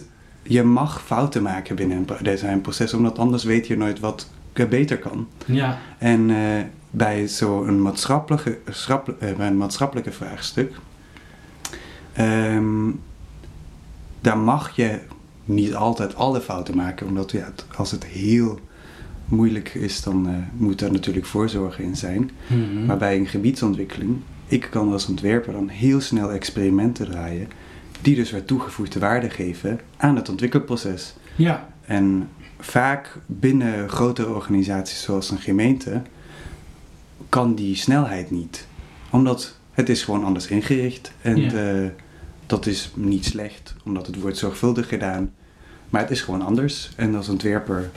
je 0.44 0.64
mag 0.64 1.02
fouten 1.06 1.44
maken 1.44 1.76
binnen 1.76 1.98
een 1.98 2.06
pro- 2.06 2.22
designproces, 2.22 2.94
omdat 2.94 3.18
anders 3.20 3.44
weet 3.44 3.68
je 3.68 3.78
nooit 3.78 4.00
wat 4.00 4.30
er 4.54 4.68
beter 4.68 4.98
kan. 4.98 5.28
ja, 5.46 5.78
En 5.98 6.30
eh, 6.30 6.38
bij 6.92 7.28
zo'n 7.28 7.82
maatschappelijke, 7.82 8.58
eh, 9.20 9.50
maatschappelijke 9.50 10.12
vraagstuk, 10.12 10.74
ehm, 12.20 12.92
daar 14.22 14.38
mag 14.38 14.76
je 14.76 15.00
niet 15.46 15.76
altijd 15.76 16.16
alle 16.16 16.42
fouten 16.42 16.76
maken, 16.76 17.08
omdat 17.08 17.32
ja, 17.32 17.52
als 17.76 17.92
het 17.92 18.06
heel 18.06 18.60
moeilijk 19.26 19.74
is, 19.74 20.02
dan 20.02 20.28
eh, 20.28 20.34
moet 20.54 20.80
daar 20.80 20.92
natuurlijk 20.92 21.26
voorzorg 21.26 21.80
in 21.80 21.96
zijn. 21.96 22.32
Mhm. 22.48 22.86
Maar 22.86 22.98
bij 22.98 23.18
een 23.18 23.28
gebiedsontwikkeling, 23.28 24.18
ik 24.48 24.68
kan 24.72 24.92
als 24.92 25.08
ontwerper 25.08 25.54
dan 25.54 25.68
heel 25.70 26.02
snel 26.02 26.32
experimenten 26.32 27.10
draaien, 27.10 27.48
die 28.02 28.16
dus 28.16 28.32
weer 28.32 28.46
toegevoegde 28.46 29.00
waarde 29.00 29.30
geven 29.30 29.80
aan 29.98 30.16
het 30.16 30.30
ontwikkelproces. 30.30 31.16
Ja, 31.36 31.70
En 31.86 32.30
vaak 32.60 33.18
binnen 33.26 33.90
grotere 33.90 34.34
organisaties 34.34 35.02
zoals 35.02 35.32
een 35.32 35.38
gemeente 35.40 36.02
kan 37.30 37.56
die 37.56 37.76
snelheid 37.76 38.32
niet. 38.32 38.68
Omdat 39.10 39.58
het 39.72 39.90
is 39.90 40.04
gewoon 40.04 40.24
anders 40.24 40.48
ingericht. 40.48 41.12
En 41.22 41.38
Ja. 41.38 41.52
eh, 41.52 41.90
dat 42.50 42.66
is 42.66 42.92
niet 42.96 43.26
slecht, 43.26 43.76
omdat 43.84 44.08
het 44.08 44.20
wordt 44.20 44.38
zorgvuldig 44.38 44.88
gedaan. 44.88 45.34
Maar 45.90 46.02
het 46.02 46.12
is 46.12 46.22
gewoon 46.22 46.42
anders. 46.42 46.92
En 46.96 47.16
als 47.16 47.30
ontwerper 47.30 47.90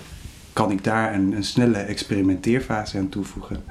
kan 0.53 0.71
ik 0.71 0.85
daar 0.85 1.15
een, 1.15 1.33
een 1.33 1.45
snelle 1.45 1.79
experimenteerfase 1.79 2.99
aan 2.99 3.09
toevoegen. 3.09 3.65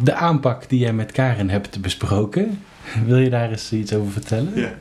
de 0.00 0.14
aanpak 0.14 0.68
die 0.68 0.78
jij 0.78 0.92
met 0.92 1.12
Karen 1.12 1.50
hebt 1.50 1.80
besproken, 1.80 2.62
wil 3.04 3.16
je 3.16 3.30
daar 3.30 3.50
eens 3.50 3.72
iets 3.72 3.94
over 3.94 4.12
vertellen? 4.12 4.52
Ja. 4.54 4.74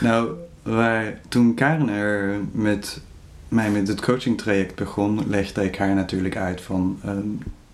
Nou, 0.00 0.30
waar, 0.62 1.20
toen 1.28 1.54
Karen 1.54 1.88
er 1.88 2.40
met 2.52 3.00
mij 3.48 3.70
met 3.70 3.88
het 3.88 4.00
coachingtraject 4.00 4.74
begon, 4.74 5.28
legde 5.28 5.64
ik 5.64 5.76
haar 5.76 5.94
natuurlijk 5.94 6.36
uit 6.36 6.60
van 6.60 6.98
ehm, 7.04 7.28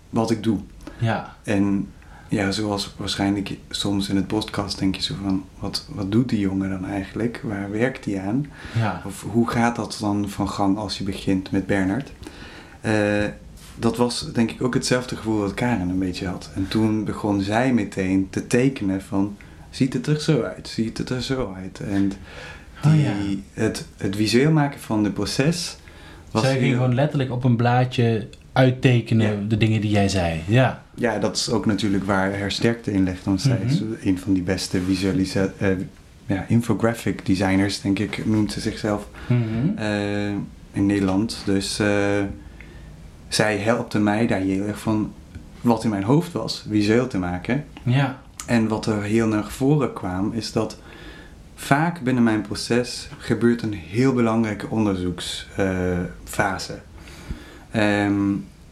wat 0.09 0.31
ik 0.31 0.43
doe. 0.43 0.59
Ja, 0.97 1.35
En 1.43 1.87
ja, 2.29 2.51
zoals 2.51 2.93
waarschijnlijk 2.97 3.57
soms 3.69 4.09
in 4.09 4.15
het 4.15 4.27
podcast 4.27 4.79
denk 4.79 4.95
je 4.95 5.01
zo 5.01 5.15
van, 5.23 5.45
wat, 5.59 5.85
wat 5.89 6.11
doet 6.11 6.29
die 6.29 6.39
jongen 6.39 6.69
dan 6.69 6.85
eigenlijk? 6.85 7.41
Waar 7.43 7.71
werkt 7.71 8.05
hij 8.05 8.19
aan? 8.21 8.45
ja, 8.75 9.01
Of 9.05 9.25
hoe 9.31 9.49
gaat 9.49 9.75
dat 9.75 9.97
dan 9.99 10.29
van 10.29 10.49
gang 10.49 10.77
als 10.77 10.97
je 10.97 11.03
begint 11.03 11.51
met 11.51 11.65
Bernard? 11.65 12.11
Eh, 12.81 13.23
dat 13.75 13.97
was 13.97 14.31
denk 14.33 14.51
ik 14.51 14.61
ook 14.61 14.73
hetzelfde 14.73 15.15
gevoel 15.15 15.39
dat 15.39 15.53
Karen 15.53 15.89
een 15.89 15.99
beetje 15.99 16.27
had. 16.27 16.49
En 16.55 16.67
toen 16.67 17.03
begon 17.03 17.41
zij 17.41 17.73
meteen 17.73 18.27
te 18.29 18.47
tekenen 18.47 19.01
van, 19.01 19.35
ziet 19.69 19.93
het 19.93 20.07
er 20.07 20.21
zo 20.21 20.41
uit? 20.41 20.67
Ziet 20.67 20.97
het 20.97 21.09
er 21.09 21.21
zo 21.21 21.53
uit? 21.63 21.79
En 21.79 22.11
Oh, 22.85 22.91
die, 22.91 23.01
ja. 23.01 23.13
het, 23.53 23.85
het 23.97 24.15
visueel 24.15 24.51
maken 24.51 24.79
van 24.79 25.03
het 25.03 25.13
proces 25.13 25.77
was 26.31 26.41
Zij 26.41 26.51
ging 26.51 26.63
heel- 26.63 26.73
gewoon 26.73 26.93
letterlijk 26.95 27.31
op 27.31 27.43
een 27.43 27.55
blaadje 27.55 28.27
uittekenen 28.59 29.41
Ja. 29.41 29.47
de 29.47 29.57
dingen 29.57 29.81
die 29.81 29.89
jij 29.91 30.09
zei. 30.09 30.41
Ja, 30.47 30.83
Ja, 30.95 31.19
dat 31.19 31.35
is 31.35 31.49
ook 31.49 31.65
natuurlijk 31.65 32.03
waar 32.05 32.39
haar 32.39 32.51
sterkte 32.51 32.91
in 32.91 33.03
ligt. 33.03 33.23
Want 33.25 33.41
zij 33.41 33.59
is 33.65 33.81
een 34.03 34.19
van 34.19 34.33
die 34.33 34.43
beste 34.43 34.81
visualisa 34.81 35.47
eh, 35.57 35.69
ja, 36.25 36.45
infographic 36.47 37.25
designers, 37.25 37.81
denk 37.81 37.99
ik, 37.99 38.25
noemt 38.25 38.51
ze 38.51 38.59
zichzelf 38.59 39.07
Mhm. 39.27 39.77
eh, 39.77 40.27
in 40.71 40.85
Nederland. 40.85 41.41
Dus 41.45 41.79
eh, 41.79 41.87
zij 43.27 43.57
helpte 43.57 43.99
mij 43.99 44.27
daar 44.27 44.39
heel 44.39 44.65
erg 44.67 44.79
van 44.79 45.13
wat 45.61 45.83
in 45.83 45.89
mijn 45.89 46.03
hoofd 46.03 46.31
was, 46.31 46.65
visueel 46.69 47.07
te 47.07 47.17
maken. 47.17 47.65
ja, 47.83 48.19
En 48.45 48.67
wat 48.67 48.85
er 48.85 49.03
heel 49.03 49.27
naar 49.27 49.47
voren 49.49 49.93
kwam, 49.93 50.33
is 50.33 50.51
dat 50.51 50.77
vaak 51.55 52.01
binnen 52.01 52.23
mijn 52.23 52.41
proces 52.41 53.09
gebeurt 53.17 53.61
een 53.61 53.73
heel 53.73 54.13
belangrijke 54.13 54.67
onderzoeksfase. 54.69 56.79
Ehm, 57.71 58.31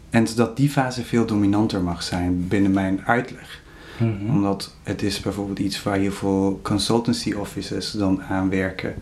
en 0.10 0.25
dat 0.36 0.58
die 0.58 0.70
fase 0.70 1.04
veel 1.04 1.25
dominanter 1.25 1.82
mag 1.82 2.04
zijn 2.04 2.48
binnen 2.48 2.72
mijn 2.72 3.01
uitleg. 3.06 3.62
Mhm. 4.00 4.30
Omdat 4.36 4.74
het 4.84 5.01
is 5.04 5.20
bijvoorbeeld 5.20 5.60
iets 5.60 5.84
waar 5.84 5.98
heel 5.98 6.12
veel 6.12 6.60
consultancy 6.63 7.34
offices 7.34 7.92
dan 7.92 8.22
aan 8.24 8.50
werken 8.50 8.94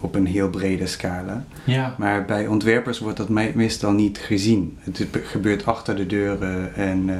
op 0.00 0.14
een 0.14 0.26
heel 0.26 0.50
brede 0.50 0.86
scala. 0.86 1.44
ja, 1.64 1.94
Maar 1.98 2.24
bij 2.24 2.46
ontwerpers 2.46 2.98
wordt 2.98 3.16
dat 3.16 3.28
me- 3.28 3.52
meestal 3.54 3.92
niet 3.92 4.18
gezien. 4.18 4.76
Het 4.80 5.06
be- 5.10 5.22
gebeurt 5.24 5.66
achter 5.66 5.96
de 5.96 6.06
deuren 6.06 6.74
en 6.74 7.08
eh, 7.10 7.16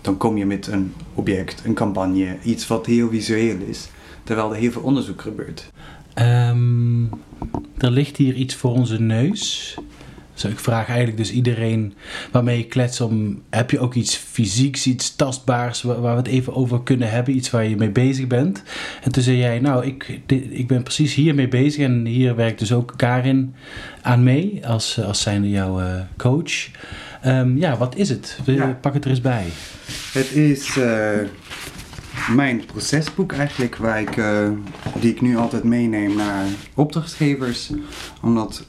dan 0.00 0.16
kom 0.16 0.36
je 0.36 0.46
met 0.46 0.66
een 0.66 0.92
object, 1.14 1.62
een 1.64 1.74
campagne, 1.74 2.36
iets 2.42 2.66
wat 2.66 2.86
heel 2.86 3.10
visueel 3.10 3.56
is. 3.66 3.88
Terwijl 4.24 4.50
er 4.54 4.56
heel 4.60 4.72
veel 4.72 4.82
onderzoek 4.82 5.20
gebeurt. 5.20 5.70
Ehm, 6.14 7.04
er 7.78 7.90
ligt 7.90 8.16
hier 8.16 8.34
iets 8.34 8.54
voor 8.54 8.70
onze 8.72 9.00
neus. 9.00 9.76
Dus 10.34 10.44
ik 10.44 10.58
vraag 10.58 10.86
eigenlijk 10.86 11.16
dus 11.16 11.32
iedereen 11.32 11.94
waarmee 12.30 12.58
je 12.58 12.66
klets 12.66 13.00
om... 13.00 13.42
Heb 13.50 13.70
je 13.70 13.78
ook 13.78 13.94
iets 13.94 14.16
fysieks, 14.16 14.86
iets 14.86 15.16
tastbaars 15.16 15.82
waar, 15.82 16.00
waar 16.00 16.12
we 16.12 16.22
het 16.22 16.30
even 16.30 16.54
over 16.54 16.82
kunnen 16.82 17.10
hebben? 17.10 17.36
Iets 17.36 17.50
waar 17.50 17.64
je 17.64 17.76
mee 17.76 17.90
bezig 17.90 18.26
bent? 18.26 18.62
En 19.02 19.12
toen 19.12 19.22
zei 19.22 19.36
jij, 19.36 19.58
nou, 19.60 19.86
ik, 19.86 20.20
ik 20.50 20.66
ben 20.66 20.82
precies 20.82 21.14
hiermee 21.14 21.48
bezig. 21.48 21.84
En 21.84 22.06
hier 22.06 22.36
werkt 22.36 22.58
dus 22.58 22.72
ook 22.72 22.94
Karin 22.96 23.54
aan 24.02 24.22
mee 24.22 24.66
als, 24.66 25.00
als 25.00 25.22
zijnde 25.22 25.50
jouw 25.50 25.80
eh, 25.80 26.00
coach. 26.16 26.68
Ehm, 27.22 27.56
ja, 27.56 27.76
wat 27.76 27.96
is 27.96 28.08
het? 28.08 28.38
Ja. 28.44 28.78
Pak 28.80 28.94
het 28.94 29.04
er 29.04 29.10
eens 29.10 29.20
bij. 29.20 29.46
Het 30.12 30.32
is 30.32 30.76
eh, 30.76 31.18
mijn 32.34 32.64
procesboek 32.66 33.32
eigenlijk, 33.32 33.76
waar 33.76 34.00
ik, 34.00 34.16
eh, 34.16 34.48
die 35.00 35.10
ik 35.10 35.20
nu 35.20 35.36
altijd 35.36 35.64
meeneem 35.64 36.16
naar 36.16 36.44
opdrachtgevers. 36.74 37.70
Omdat, 38.22 38.66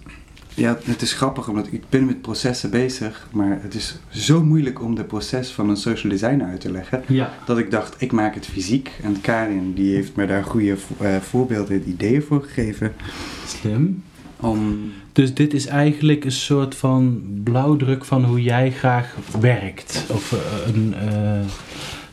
ja, 0.55 0.77
het 0.83 1.01
is 1.01 1.13
grappig, 1.13 1.47
omdat 1.49 1.67
ik 1.71 1.83
ben 1.89 2.05
met 2.05 2.21
processen 2.21 2.69
bezig, 2.69 3.27
maar 3.31 3.59
het 3.61 3.73
is 3.75 3.95
zo 4.09 4.43
moeilijk 4.43 4.81
om 4.81 4.95
de 4.95 5.03
proces 5.03 5.49
van 5.49 5.69
een 5.69 5.77
social 5.77 6.11
designer 6.11 6.47
uit 6.47 6.61
te 6.61 6.71
leggen. 6.71 7.03
Ja. 7.07 7.33
Dat 7.45 7.57
ik 7.57 7.71
dacht, 7.71 7.95
ik 7.97 8.11
maak 8.11 8.35
het 8.35 8.45
fysiek. 8.45 8.91
En 9.03 9.21
Karin, 9.21 9.73
die 9.73 9.95
heeft 9.95 10.15
me 10.15 10.25
daar 10.25 10.43
goede 10.43 10.75
eh, 10.99 11.15
voorbeelden 11.17 11.75
en 11.75 11.89
ideeën 11.89 12.21
voor 12.21 12.43
gegeven. 12.43 12.93
Slim. 13.47 14.03
Om, 14.39 14.91
Dus 15.13 15.33
dit 15.33 15.53
is 15.53 15.65
eigenlijk 15.65 16.25
een 16.25 16.31
soort 16.31 16.75
van 16.75 17.23
blauwdruk 17.43 18.05
van 18.05 18.23
hoe 18.25 18.41
jij 18.41 18.71
graag 18.71 19.15
werkt. 19.39 20.03
Of 20.09 20.31
eh, 20.31 20.73
een. 20.75 20.93
eh, 20.93 21.39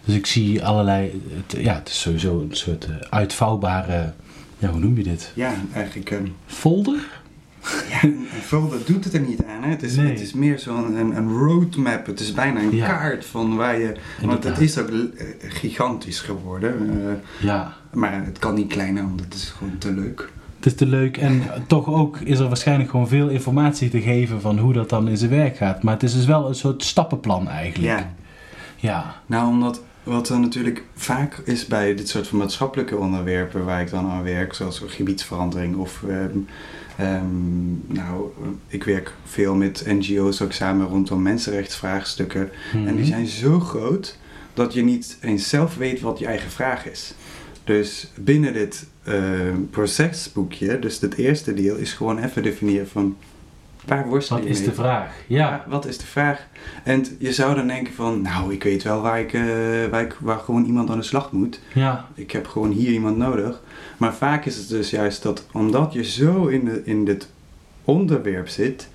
dus 0.04 0.14
ik 0.14 0.26
zie 0.26 0.64
allerlei. 0.64 1.22
Het, 1.46 1.60
ja, 1.62 1.74
het 1.74 1.88
is 1.88 2.00
sowieso 2.00 2.40
een 2.40 2.56
soort 2.56 2.88
uitvouwbare. 3.10 4.12
Ja, 4.58 4.68
hoe 4.68 4.80
noem 4.80 4.96
je 4.96 5.02
dit? 5.02 5.32
ja, 5.34 5.54
eigenlijk 5.74 6.10
een... 6.10 6.32
Folder? 6.46 7.20
Ja, 7.90 8.02
een 8.02 8.26
folder 8.42 8.78
doet 8.86 9.04
het 9.04 9.14
er 9.14 9.20
niet 9.20 9.44
aan. 9.44 9.62
Hè? 9.62 9.68
Het, 9.70 9.82
is, 9.82 9.96
Nee. 9.96 10.06
het 10.10 10.20
is 10.20 10.32
meer 10.32 10.58
zo'n 10.58 10.96
een, 10.96 11.16
een 11.16 11.28
roadmap. 11.38 12.06
Het 12.06 12.20
is 12.20 12.32
bijna 12.32 12.60
een 12.60 12.74
Ja. 12.76 12.86
kaart 12.86 13.24
van 13.24 13.56
waar 13.56 13.78
je... 13.78 13.92
Want 14.24 14.44
het 14.44 14.58
is 14.60 14.78
ook 14.78 14.88
eh, 14.88 15.26
gigantisch 15.48 16.20
geworden. 16.20 16.90
eh, 17.06 17.46
Ja. 17.46 17.72
maar 17.92 18.24
het 18.24 18.38
kan 18.38 18.54
niet 18.54 18.72
kleiner, 18.72 19.02
want 19.02 19.20
het 19.20 19.34
is 19.34 19.48
gewoon 19.58 19.78
te 19.78 19.92
leuk. 19.92 20.30
Het 20.56 20.66
is 20.66 20.74
te 20.74 20.86
leuk 20.86 21.16
en 21.16 21.42
toch 21.66 21.86
ook 21.88 22.18
is 22.20 22.38
er 22.38 22.48
waarschijnlijk 22.48 22.90
gewoon 22.90 23.08
veel 23.08 23.28
informatie 23.28 23.88
te 23.90 24.00
geven 24.00 24.40
van 24.40 24.58
hoe 24.58 24.72
dat 24.72 24.88
dan 24.88 25.08
in 25.08 25.16
zijn 25.16 25.30
werk 25.30 25.56
gaat. 25.56 25.82
Maar 25.82 25.94
het 25.94 26.02
is 26.02 26.12
dus 26.14 26.26
wel 26.26 26.48
een 26.48 26.54
soort 26.54 26.84
stappenplan 26.84 27.48
eigenlijk. 27.48 27.98
Ja. 27.98 28.12
Ja. 28.76 29.14
Nou, 29.26 29.48
omdat 29.48 29.82
wat 30.02 30.28
er 30.28 30.40
natuurlijk 30.40 30.82
vaak 30.94 31.38
is 31.44 31.66
bij 31.66 31.94
dit 31.94 32.08
soort 32.08 32.26
van 32.28 32.38
maatschappelijke 32.38 32.96
onderwerpen 32.96 33.64
waar 33.64 33.80
ik 33.80 33.90
dan 33.90 34.10
aan 34.10 34.22
werk, 34.22 34.54
zoals 34.54 34.82
gebiedsverandering 34.86 35.76
of. 35.76 36.02
ehm, 36.08 36.38
ehm, 36.96 37.70
nou, 37.86 38.30
ik 38.66 38.84
werk 38.84 39.12
veel 39.24 39.54
met 39.54 39.82
NGO's 39.86 40.40
ook 40.40 40.52
samen 40.52 40.86
rondom 40.86 41.22
mensenrechtsvraagstukken. 41.22 42.50
En 42.72 42.84
die 42.84 42.94
Mhm. 42.94 43.04
zijn 43.04 43.26
zo 43.26 43.60
groot 43.60 44.18
dat 44.54 44.72
je 44.72 44.82
niet 44.82 45.18
eens 45.20 45.48
zelf 45.48 45.76
weet 45.76 46.00
wat 46.00 46.18
je 46.18 46.26
eigen 46.26 46.50
vraag 46.50 46.86
is. 46.86 47.14
Dus 47.64 48.10
binnen 48.14 48.52
dit 48.52 48.86
eh, 49.04 49.14
procesboekje, 49.70 50.78
dus 50.78 51.00
het 51.00 51.14
eerste 51.14 51.54
deel, 51.54 51.76
is 51.76 51.92
gewoon 51.92 52.18
even 52.18 52.42
definiëren 52.42 52.88
van 52.88 53.16
waar 53.86 54.08
worstel 54.08 54.36
Wat 54.36 54.44
je 54.46 54.50
is 54.52 54.58
mee? 54.58 54.68
de 54.68 54.74
vraag? 54.74 55.14
Ja. 55.26 55.64
Wat 55.68 55.86
is 55.86 55.98
de 55.98 56.06
vraag? 56.06 56.46
En 56.84 57.04
je 57.18 57.32
zou 57.32 57.54
dan 57.54 57.66
denken 57.66 57.92
van, 57.94 58.20
nou, 58.22 58.52
ik 58.52 58.62
weet 58.62 58.82
wel 58.82 59.00
waar, 59.00 59.20
ik, 59.20 59.32
eh, 59.32 59.42
waar, 59.90 60.02
ik, 60.02 60.16
waar 60.20 60.38
gewoon 60.38 60.64
iemand 60.64 60.90
aan 60.90 60.98
de 60.98 61.04
slag 61.04 61.32
moet. 61.32 61.60
Ja. 61.74 62.08
Ik 62.14 62.30
heb 62.30 62.46
gewoon 62.46 62.70
hier 62.70 62.90
iemand 62.92 63.16
nodig. 63.16 63.62
Maar 64.02 64.14
vaak 64.14 64.44
is 64.44 64.56
het 64.56 64.68
dus 64.68 64.90
juist 64.90 65.22
dat, 65.22 65.46
omdat 65.52 65.92
je 65.92 66.04
zo 66.04 66.46
in, 66.46 66.64
de, 66.64 66.82
in 66.84 67.04
dit 67.04 67.28
onderwerp 67.84 68.48
zit, 68.48 68.88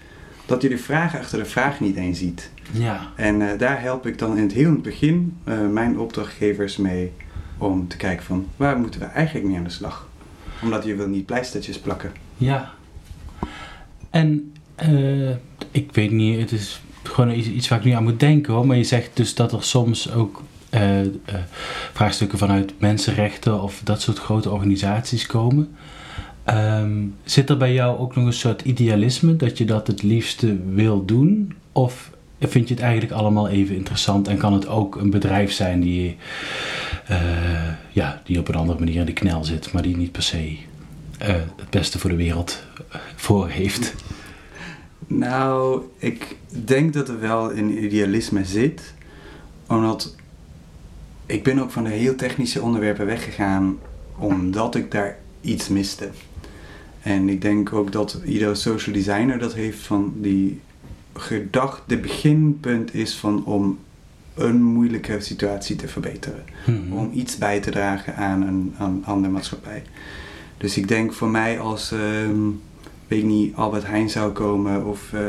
dat 0.45 0.61
je 0.61 0.69
de 0.69 0.77
vraag 0.77 1.17
achter 1.17 1.39
de 1.39 1.45
vraag 1.45 1.79
niet 1.79 1.95
eens 1.95 2.19
ziet. 2.19 2.49
Ja. 2.71 3.11
En 3.15 3.51
eh, 3.51 3.59
daar 3.59 3.81
help 3.81 4.05
ik 4.05 4.17
dan 4.17 4.37
in 4.37 4.43
het 4.43 4.51
heel 4.51 4.75
begin 4.75 5.37
eh, 5.43 5.67
mijn 5.67 5.99
opdrachtgevers 5.99 6.77
mee 6.77 7.11
om 7.57 7.87
te 7.87 7.97
kijken 7.97 8.25
van, 8.25 8.47
waar 8.55 8.77
moeten 8.79 8.99
we 8.99 9.05
eigenlijk 9.05 9.47
mee 9.47 9.57
aan 9.57 9.63
de 9.63 9.69
slag? 9.69 10.07
Omdat 10.61 10.85
je 10.85 10.95
wil 10.95 11.07
niet 11.07 11.25
pleistertjes 11.25 11.79
plakken. 11.79 12.11
Ja. 12.37 12.73
En 14.09 14.53
eh, 14.75 15.29
ik 15.71 15.89
weet 15.91 16.11
niet, 16.11 16.39
het 16.39 16.51
is 16.51 16.81
gewoon 17.03 17.31
iets, 17.31 17.47
iets 17.47 17.67
waar 17.67 17.79
ik 17.79 17.85
nu 17.85 17.91
aan 17.91 18.03
moet 18.03 18.19
denken 18.19 18.53
hoor. 18.53 18.67
Maar 18.67 18.77
je 18.77 18.83
zegt 18.83 19.09
dus 19.13 19.35
dat 19.35 19.51
er 19.51 19.63
soms 19.63 20.11
ook 20.11 20.43
vraagstukken 21.97 22.37
vanuit 22.37 22.73
mensenrechten 22.79 23.61
of 23.61 23.81
dat 23.83 24.01
soort 24.01 24.19
grote 24.19 24.51
organisaties 24.51 25.25
komen. 25.25 25.75
Ehm, 26.43 27.05
zit 27.23 27.49
er 27.49 27.57
bij 27.57 27.73
jou 27.73 27.97
ook 27.97 28.15
nog 28.15 28.25
een 28.25 28.33
soort 28.33 28.61
idealisme 28.61 29.35
dat 29.35 29.57
je 29.57 29.65
dat 29.65 29.87
het 29.87 30.03
liefste 30.03 30.57
wil 30.73 31.05
doen? 31.05 31.53
Of 31.71 32.11
vind 32.39 32.67
je 32.67 32.73
het 32.73 32.83
eigenlijk 32.83 33.13
allemaal 33.13 33.47
even 33.47 33.75
interessant 33.75 34.27
en 34.27 34.37
kan 34.37 34.53
het 34.53 34.67
ook 34.67 34.95
een 34.95 35.09
bedrijf 35.09 35.51
zijn 35.51 35.79
die, 35.79 36.17
eh, 37.07 37.17
ja, 37.91 38.21
die 38.25 38.39
op 38.39 38.47
een 38.47 38.55
andere 38.55 38.79
manier 38.79 38.99
in 38.99 39.05
de 39.05 39.13
knel 39.13 39.43
zit, 39.43 39.71
maar 39.71 39.81
die 39.81 39.97
niet 39.97 40.11
per 40.11 40.23
se 40.23 40.57
eh, 41.17 41.27
het 41.55 41.69
beste 41.69 41.99
voor 41.99 42.09
de 42.09 42.15
wereld 42.15 42.63
voor 43.15 43.49
heeft? 43.49 43.95
Nou, 45.07 45.81
ik 45.97 46.35
denk 46.65 46.93
dat 46.93 47.09
er 47.09 47.19
wel 47.19 47.53
een 47.53 47.83
idealisme 47.83 48.45
zit, 48.45 48.93
omdat 49.67 50.15
ik 51.27 51.43
ben 51.43 51.59
ook 51.59 51.71
van 51.71 51.83
de 51.83 51.89
heel 51.89 52.15
technische 52.15 52.61
onderwerpen 52.61 53.05
weggegaan 53.05 53.77
omdat 54.17 54.75
ik 54.75 54.91
daar 54.91 55.17
iets 55.41 55.67
miste. 55.67 56.09
En 57.01 57.29
ik 57.29 57.41
denk 57.41 57.73
ook 57.73 57.91
dat 57.91 58.21
ieder 58.25 58.55
social 58.55 58.95
designer 58.95 59.39
dat 59.39 59.53
heeft 59.53 59.79
van 59.79 60.13
die 60.15 60.59
gedacht, 61.13 61.81
de 61.85 61.97
beginpunt 61.97 62.93
is 62.93 63.15
van 63.15 63.45
om 63.45 63.79
een 64.35 64.63
moeilijke 64.63 65.19
situatie 65.19 65.75
te 65.75 65.87
verbeteren. 65.87 66.43
Mhm. 66.65 66.93
Om 66.93 67.11
iets 67.13 67.37
bij 67.37 67.59
te 67.59 67.71
dragen 67.71 68.15
aan, 68.15 68.41
een, 68.41 68.73
aan, 68.77 69.03
aan 69.05 69.21
de 69.21 69.27
maatschappij. 69.27 69.83
Dus 70.57 70.77
ik 70.77 70.87
denk 70.87 71.13
voor 71.13 71.29
mij 71.29 71.59
als, 71.59 71.91
ehm, 71.91 72.39
weet 73.07 73.19
ik 73.19 73.25
niet, 73.25 73.55
Albert 73.55 73.85
Heijn 73.85 74.09
zou 74.09 74.31
komen 74.31 74.85
of... 74.85 75.13
eh, 75.13 75.19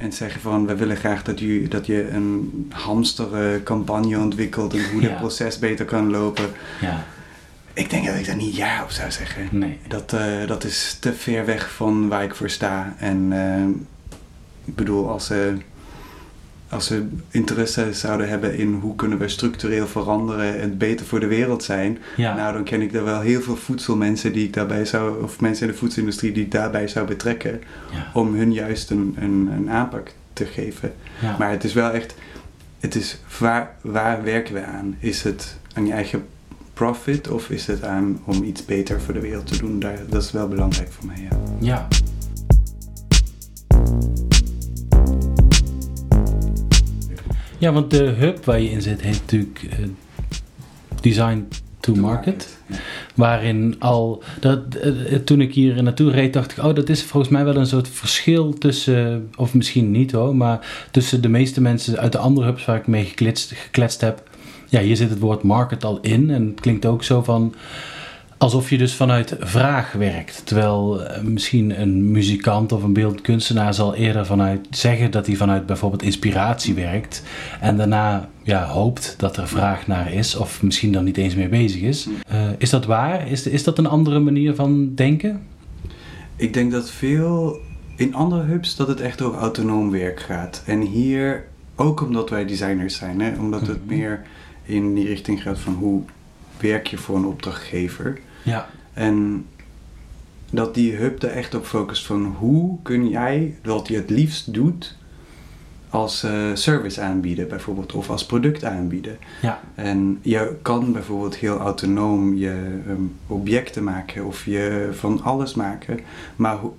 en 0.00 0.12
zeggen 0.12 0.40
van, 0.40 0.66
we 0.66 0.76
willen 0.76 0.96
graag 0.96 1.22
dat 1.22 1.40
je, 1.40 1.68
dat 1.68 1.86
je 1.86 2.08
een 2.10 2.66
hamstercampagne 2.70 4.18
ontwikkelt 4.18 4.74
en 4.74 4.90
hoe 4.92 5.02
Ja. 5.02 5.08
het 5.08 5.16
proces 5.18 5.58
beter 5.58 5.84
kan 5.84 6.10
lopen. 6.10 6.44
Ja, 6.80 7.04
Ik 7.72 7.90
denk 7.90 8.06
dat 8.06 8.14
ik 8.16 8.26
daar 8.26 8.36
niet 8.36 8.56
ja 8.56 8.82
op 8.82 8.90
zou 8.90 9.10
zeggen. 9.10 9.48
nee. 9.50 9.78
Dat, 9.88 10.12
eh, 10.12 10.46
dat 10.46 10.64
is 10.64 10.96
te 11.00 11.12
ver 11.14 11.44
weg 11.46 11.72
van 11.72 12.08
waar 12.08 12.22
ik 12.24 12.34
voor 12.34 12.50
sta. 12.50 12.94
En 12.98 13.28
eh, 13.32 13.66
ik 14.64 14.74
bedoel, 14.74 15.08
als 15.10 15.26
ze, 15.26 15.56
als 16.70 16.86
ze 16.86 17.06
interesse 17.30 17.92
zouden 17.92 18.28
hebben 18.28 18.56
in 18.56 18.72
hoe 18.74 18.94
kunnen 18.94 19.18
we 19.18 19.28
structureel 19.28 19.86
veranderen 19.86 20.60
en 20.60 20.76
beter 20.78 21.06
voor 21.06 21.20
de 21.20 21.26
wereld 21.26 21.64
zijn, 21.64 21.98
Ja, 22.16 22.34
nou 22.34 22.52
dan 22.52 22.64
ken 22.64 22.80
ik 22.82 22.92
er 22.94 23.04
wel 23.04 23.20
heel 23.20 23.40
veel 23.40 23.56
voedselmensen 23.56 24.32
die 24.32 24.44
ik 24.44 24.52
daarbij 24.52 24.84
zou, 24.84 25.22
of 25.22 25.40
mensen 25.40 25.66
in 25.66 25.72
de 25.72 25.78
voedselindustrie 25.78 26.32
die 26.32 26.44
ik 26.44 26.50
daarbij 26.50 26.88
zou 26.88 27.06
betrekken, 27.06 27.60
ja, 27.92 28.10
om 28.14 28.34
hun 28.34 28.52
juist 28.52 28.90
een, 28.90 29.14
een, 29.18 29.48
een 29.56 29.70
aanpak 29.70 30.12
te 30.32 30.44
geven. 30.44 30.92
ja. 31.20 31.36
Maar 31.38 31.50
het 31.50 31.64
is 31.64 31.72
wel 31.72 31.90
echt, 31.90 32.14
het 32.80 32.94
is 32.94 33.18
waar, 33.38 33.76
waar 33.80 34.22
werken 34.22 34.54
we 34.54 34.64
aan? 34.64 34.96
Is 34.98 35.22
het 35.22 35.58
aan 35.74 35.86
je 35.86 35.92
eigen 35.92 36.26
profit 36.74 37.28
of 37.28 37.50
is 37.50 37.66
het 37.66 37.84
aan 37.84 38.20
om 38.24 38.42
iets 38.42 38.64
beter 38.64 39.00
voor 39.00 39.14
de 39.14 39.20
wereld 39.20 39.46
te 39.46 39.58
doen? 39.58 39.78
Daar, 39.80 39.98
dat 40.08 40.22
is 40.22 40.30
wel 40.32 40.48
belangrijk 40.48 40.92
voor 40.92 41.06
mij, 41.06 41.28
ja. 41.60 41.88
Ja. 47.60 47.72
Want 47.72 47.90
de 47.90 48.04
hub 48.04 48.44
waar 48.44 48.60
je 48.60 48.70
in 48.70 48.82
zit 48.82 49.00
heet 49.00 49.20
natuurlijk 49.20 49.66
eh, 49.70 49.78
Design 51.00 51.48
to 51.80 51.94
Market. 51.94 52.58
Ja. 52.66 52.76
Waarin 53.14 53.76
al, 53.78 54.22
dat, 54.40 54.74
eh, 54.74 55.14
eh, 55.14 55.22
toen 55.22 55.40
ik 55.40 55.54
hier 55.54 55.82
naartoe 55.82 56.10
reed, 56.10 56.32
dacht 56.32 56.52
ik, 56.52 56.64
oh, 56.64 56.74
dat 56.74 56.88
is 56.88 57.02
volgens 57.02 57.32
mij 57.32 57.44
wel 57.44 57.56
een 57.56 57.66
soort 57.66 57.88
verschil 57.88 58.52
tussen, 58.52 59.30
of 59.36 59.54
misschien 59.54 59.90
niet 59.90 60.12
hoor, 60.12 60.36
maar 60.36 60.86
tussen 60.90 61.22
de 61.22 61.28
meeste 61.28 61.60
mensen 61.60 61.98
uit 61.98 62.12
de 62.12 62.18
andere 62.18 62.46
hubs 62.46 62.64
waar 62.64 62.76
ik 62.76 62.86
mee 62.86 63.04
gekletst, 63.04 63.52
gekletst 63.52 64.00
heb. 64.00 64.28
Ja, 64.68 64.80
hier 64.80 64.96
zit 64.96 65.10
het 65.10 65.18
woord 65.18 65.42
market 65.42 65.84
al 65.84 65.98
in 66.00 66.30
en 66.30 66.46
het 66.46 66.60
klinkt 66.60 66.86
ook 66.86 67.04
zo 67.04 67.22
van, 67.22 67.54
alsof 68.40 68.70
je 68.70 68.78
dus 68.78 68.94
vanuit 68.94 69.36
vraag 69.40 69.92
werkt. 69.92 70.42
Terwijl 70.46 71.02
eh, 71.04 71.22
misschien 71.22 71.80
een 71.80 72.10
muzikant 72.10 72.72
of 72.72 72.82
een 72.82 72.92
beeldend 72.92 73.20
kunstenaar 73.20 73.74
zal 73.74 73.94
eerder 73.94 74.26
vanuit 74.26 74.66
zeggen 74.70 75.10
dat 75.10 75.26
hij 75.26 75.36
vanuit 75.36 75.66
bijvoorbeeld 75.66 76.02
inspiratie 76.02 76.74
werkt. 76.74 77.22
En 77.60 77.76
daarna 77.76 78.28
ja, 78.42 78.64
hoopt 78.66 79.14
dat 79.18 79.36
er 79.36 79.48
vraag 79.48 79.86
naar 79.86 80.12
is, 80.12 80.36
of 80.36 80.62
misschien 80.62 80.92
dan 80.92 81.04
niet 81.04 81.16
eens 81.16 81.34
mee 81.34 81.48
bezig 81.48 81.80
is. 81.80 82.08
Eh, 82.28 82.40
is 82.58 82.70
dat 82.70 82.84
waar? 82.84 83.28
Is, 83.28 83.46
is 83.46 83.64
dat 83.64 83.78
een 83.78 83.86
andere 83.86 84.18
manier 84.18 84.54
van 84.54 84.94
denken? 84.94 85.42
Ik 86.36 86.54
denk 86.54 86.72
dat 86.72 86.90
veel 86.90 87.58
in 87.96 88.14
andere 88.14 88.42
hubs 88.42 88.76
dat 88.76 88.88
het 88.88 89.00
echt 89.00 89.22
over 89.22 89.38
autonoom 89.40 89.90
werk 89.90 90.20
gaat. 90.20 90.62
En 90.66 90.80
hier, 90.80 91.44
ook 91.76 92.02
omdat 92.02 92.30
wij 92.30 92.44
designers 92.46 92.96
zijn, 92.96 93.20
hè, 93.20 93.38
omdat 93.38 93.66
het 93.66 93.86
Mhm. 93.86 93.96
meer 93.96 94.22
in 94.64 94.94
die 94.94 95.06
richting 95.06 95.42
gaat 95.42 95.58
van 95.58 95.74
hoe 95.74 96.02
werk 96.60 96.86
je 96.86 96.96
voor 96.98 97.16
een 97.16 97.24
opdrachtgever. 97.24 98.18
Ja. 98.42 98.68
En 98.92 99.46
dat 100.50 100.74
die 100.74 100.94
hub 100.96 101.22
er 101.22 101.30
echt 101.30 101.54
op 101.54 101.64
focust 101.64 102.06
van 102.06 102.24
hoe 102.38 102.78
kun 102.82 103.08
jij 103.08 103.54
wat 103.62 103.88
je 103.88 103.96
het 103.96 104.10
liefst 104.10 104.54
doet 104.54 104.96
als 105.90 106.22
eh, 106.22 106.32
service 106.54 107.00
aanbieden 107.00 107.48
bijvoorbeeld 107.48 107.92
of 107.92 108.10
als 108.10 108.26
product 108.26 108.64
aanbieden. 108.64 109.18
Ja. 109.42 109.60
En 109.74 110.18
je 110.22 110.56
kan 110.62 110.92
bijvoorbeeld 110.92 111.36
heel 111.36 111.58
autonoom 111.58 112.34
je 112.36 112.80
ehm, 112.86 113.02
objecten 113.26 113.84
maken 113.84 114.24
of 114.26 114.44
je 114.44 114.88
van 114.92 115.22
alles 115.22 115.54
maken, 115.54 116.00
maar 116.36 116.56
hoe, 116.56 116.72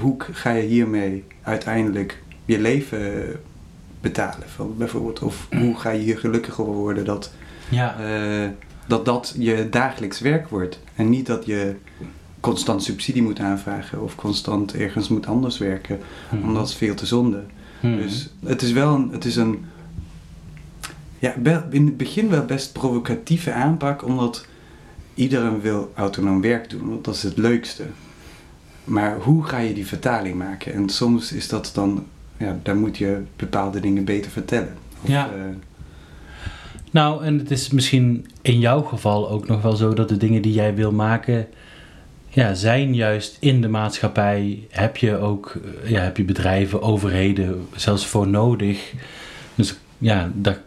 hoe 0.00 0.14
ga 0.18 0.50
je 0.50 0.62
hiermee 0.62 1.24
uiteindelijk 1.42 2.22
je 2.44 2.58
leven 2.58 3.32
betalen 4.00 4.48
van, 4.48 4.74
bijvoorbeeld? 4.78 5.22
Of 5.22 5.46
hoe 5.50 5.76
ga 5.76 5.90
je 5.90 6.00
hier 6.02 6.18
gelukkiger 6.18 6.64
worden 6.64 7.04
dat 7.04 7.32
Ja. 7.68 7.96
eh, 7.98 8.48
dat 8.86 9.04
dat 9.04 9.34
je 9.38 9.66
dagelijks 9.70 10.20
werk 10.20 10.48
wordt. 10.48 10.80
En 10.94 11.08
niet 11.08 11.26
dat 11.26 11.46
je 11.46 11.74
constant 12.40 12.82
subsidie 12.82 13.22
moet 13.22 13.38
aanvragen 13.38 14.02
of 14.02 14.14
constant 14.14 14.74
ergens 14.74 15.08
moet 15.08 15.26
anders 15.26 15.58
werken, 15.58 15.98
Mhm. 16.30 16.42
omdat 16.42 16.62
het 16.62 16.70
is 16.70 16.76
veel 16.76 16.94
te 16.94 17.06
zonde. 17.06 17.42
Mhm. 17.80 17.96
Dus 17.96 18.28
het 18.44 18.62
is 18.62 18.72
wel 18.72 18.94
een, 18.94 19.08
het 19.12 19.24
is 19.24 19.36
een, 19.36 19.64
ja, 21.18 21.34
in 21.70 21.86
het 21.86 21.96
begin 21.96 22.28
wel 22.28 22.44
best 22.44 22.72
provocatieve 22.72 23.52
aanpak, 23.52 24.04
omdat 24.04 24.46
iedereen 25.14 25.60
wil 25.60 25.92
autonoom 25.94 26.40
werk 26.40 26.70
doen, 26.70 26.88
want 26.88 27.04
dat 27.04 27.14
is 27.14 27.22
het 27.22 27.36
leukste. 27.36 27.82
Maar 28.84 29.16
hoe 29.18 29.44
ga 29.44 29.58
je 29.58 29.74
die 29.74 29.86
vertaling 29.86 30.34
maken? 30.36 30.72
En 30.74 30.88
soms 30.88 31.32
is 31.32 31.48
dat 31.48 31.70
dan, 31.74 32.04
ja, 32.36 32.58
daar 32.62 32.76
moet 32.76 32.98
je 32.98 33.22
bepaalde 33.36 33.80
dingen 33.80 34.04
beter 34.04 34.30
vertellen. 34.30 34.74
Of, 35.02 35.08
Ja. 35.08 35.28
eh, 35.30 35.40
Nou, 36.90 37.24
en 37.24 37.38
het 37.38 37.50
is 37.50 37.70
misschien 37.70 38.26
in 38.42 38.58
jouw 38.58 38.82
geval 38.82 39.30
ook 39.30 39.46
nog 39.46 39.62
wel 39.62 39.76
zo 39.76 39.94
dat 39.94 40.08
de 40.08 40.16
dingen 40.16 40.42
die 40.42 40.52
jij 40.52 40.74
wil 40.74 40.92
maken, 40.92 41.48
ja, 42.28 42.54
zijn 42.54 42.94
juist 42.94 43.36
in 43.40 43.60
de 43.60 43.68
maatschappij. 43.68 44.66
Heb 44.70 44.96
je 44.96 45.16
ook, 45.16 45.56
eh, 45.82 45.90
ja, 45.90 46.00
heb 46.00 46.16
je 46.16 46.24
bedrijven, 46.24 46.82
overheden 46.82 47.66
zelfs 47.74 48.06
voor 48.06 48.28
nodig. 48.28 48.92
Dus 49.54 49.78
ja, 49.98 50.30
dat 50.34 50.58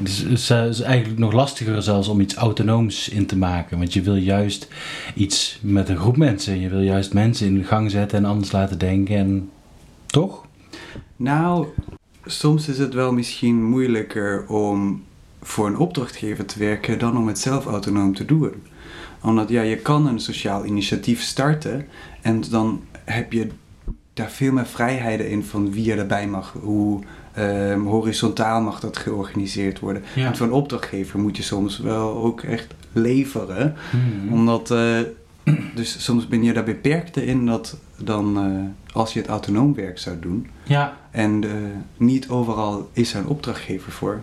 dus 0.00 0.50
eh, 0.50 0.66
is 0.66 0.80
eigenlijk 0.80 1.18
nog 1.18 1.32
lastiger 1.32 1.82
zelfs 1.82 2.08
om 2.08 2.20
iets 2.20 2.34
autonooms 2.34 3.08
in 3.08 3.26
te 3.26 3.36
maken. 3.36 3.78
Want 3.78 3.92
je 3.92 4.02
wil 4.02 4.16
juist 4.16 4.68
iets 5.14 5.58
met 5.62 5.88
een 5.88 5.96
groep 5.96 6.16
mensen. 6.16 6.60
Je 6.60 6.68
wil 6.68 6.80
juist 6.80 7.12
mensen 7.12 7.46
in 7.46 7.64
gang 7.64 7.90
zetten 7.90 8.18
en 8.18 8.24
anders 8.24 8.52
laten 8.52 8.78
denken. 8.78 9.16
En 9.16 9.50
toch? 10.06 10.46
Nou, 11.16 11.66
soms 12.24 12.68
is 12.68 12.78
het 12.78 12.94
wel 12.94 13.12
misschien 13.12 13.64
moeilijker 13.64 14.46
om 14.46 15.02
voor 15.44 15.66
een 15.66 15.78
opdrachtgever 15.78 16.46
te 16.46 16.58
werken 16.58 16.98
dan 16.98 17.16
om 17.16 17.26
het 17.26 17.38
zelf 17.38 17.66
autonoom 17.66 18.14
te 18.14 18.24
doen. 18.24 18.52
Omdat 19.22 19.48
ja, 19.48 19.62
je 19.62 19.76
kan 19.76 20.06
een 20.06 20.20
sociaal 20.20 20.64
initiatief 20.64 21.22
starten 21.22 21.86
en 22.22 22.40
dan 22.50 22.82
heb 23.04 23.32
je 23.32 23.48
daar 24.12 24.30
veel 24.30 24.52
meer 24.52 24.66
vrijheden 24.66 25.30
in 25.30 25.44
van 25.44 25.72
wie 25.72 25.92
er 25.92 25.98
erbij 25.98 26.26
mag, 26.26 26.54
hoe 26.60 27.02
ehm, 27.32 27.80
horizontaal 27.80 28.60
mag 28.62 28.80
dat 28.80 28.96
georganiseerd 28.96 29.80
worden. 29.80 30.02
Ja. 30.14 30.26
En 30.26 30.36
voor 30.36 30.46
een 30.46 30.52
opdrachtgever 30.52 31.18
moet 31.18 31.36
je 31.36 31.42
soms 31.42 31.78
wel 31.78 32.16
ook 32.16 32.42
echt 32.42 32.74
leveren 32.92 33.74
Hmm. 33.90 34.32
omdat, 34.32 34.70
eh, 34.70 34.98
dus 35.74 36.04
soms 36.04 36.28
ben 36.28 36.42
je 36.42 36.52
daar 36.52 36.64
beperkter 36.64 37.22
in 37.22 37.46
dat 37.46 37.76
dan 37.96 38.38
eh, 38.38 38.94
als 38.96 39.12
je 39.12 39.20
het 39.20 39.28
autonoom 39.28 39.74
werk 39.74 39.98
zou 39.98 40.18
doen. 40.20 40.46
Ja, 40.62 40.96
En 41.10 41.44
eh, 41.44 41.50
niet 41.96 42.28
overal 42.28 42.88
is 42.92 43.14
er 43.14 43.20
een 43.20 43.26
opdrachtgever 43.26 43.92
voor. 43.92 44.20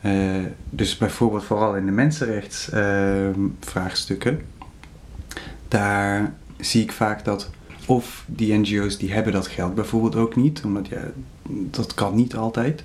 Eh, 0.00 0.36
dus 0.70 0.96
bijvoorbeeld 0.96 1.44
vooral 1.44 1.76
in 1.76 1.86
de 1.86 1.92
mensenrechtsvraagstukken. 1.92 4.40
daar 5.68 6.34
zie 6.56 6.82
ik 6.82 6.92
vaak 6.92 7.24
dat 7.24 7.50
of 7.86 8.24
die 8.26 8.58
NGO's 8.58 8.98
die 8.98 9.12
hebben 9.12 9.32
dat 9.32 9.46
geld 9.46 9.74
bijvoorbeeld 9.74 10.16
ook 10.16 10.36
niet. 10.36 10.64
Omdat 10.64 10.88
ja, 10.88 11.02
dat 11.48 11.94
kan 11.94 12.14
niet 12.14 12.36
altijd. 12.36 12.84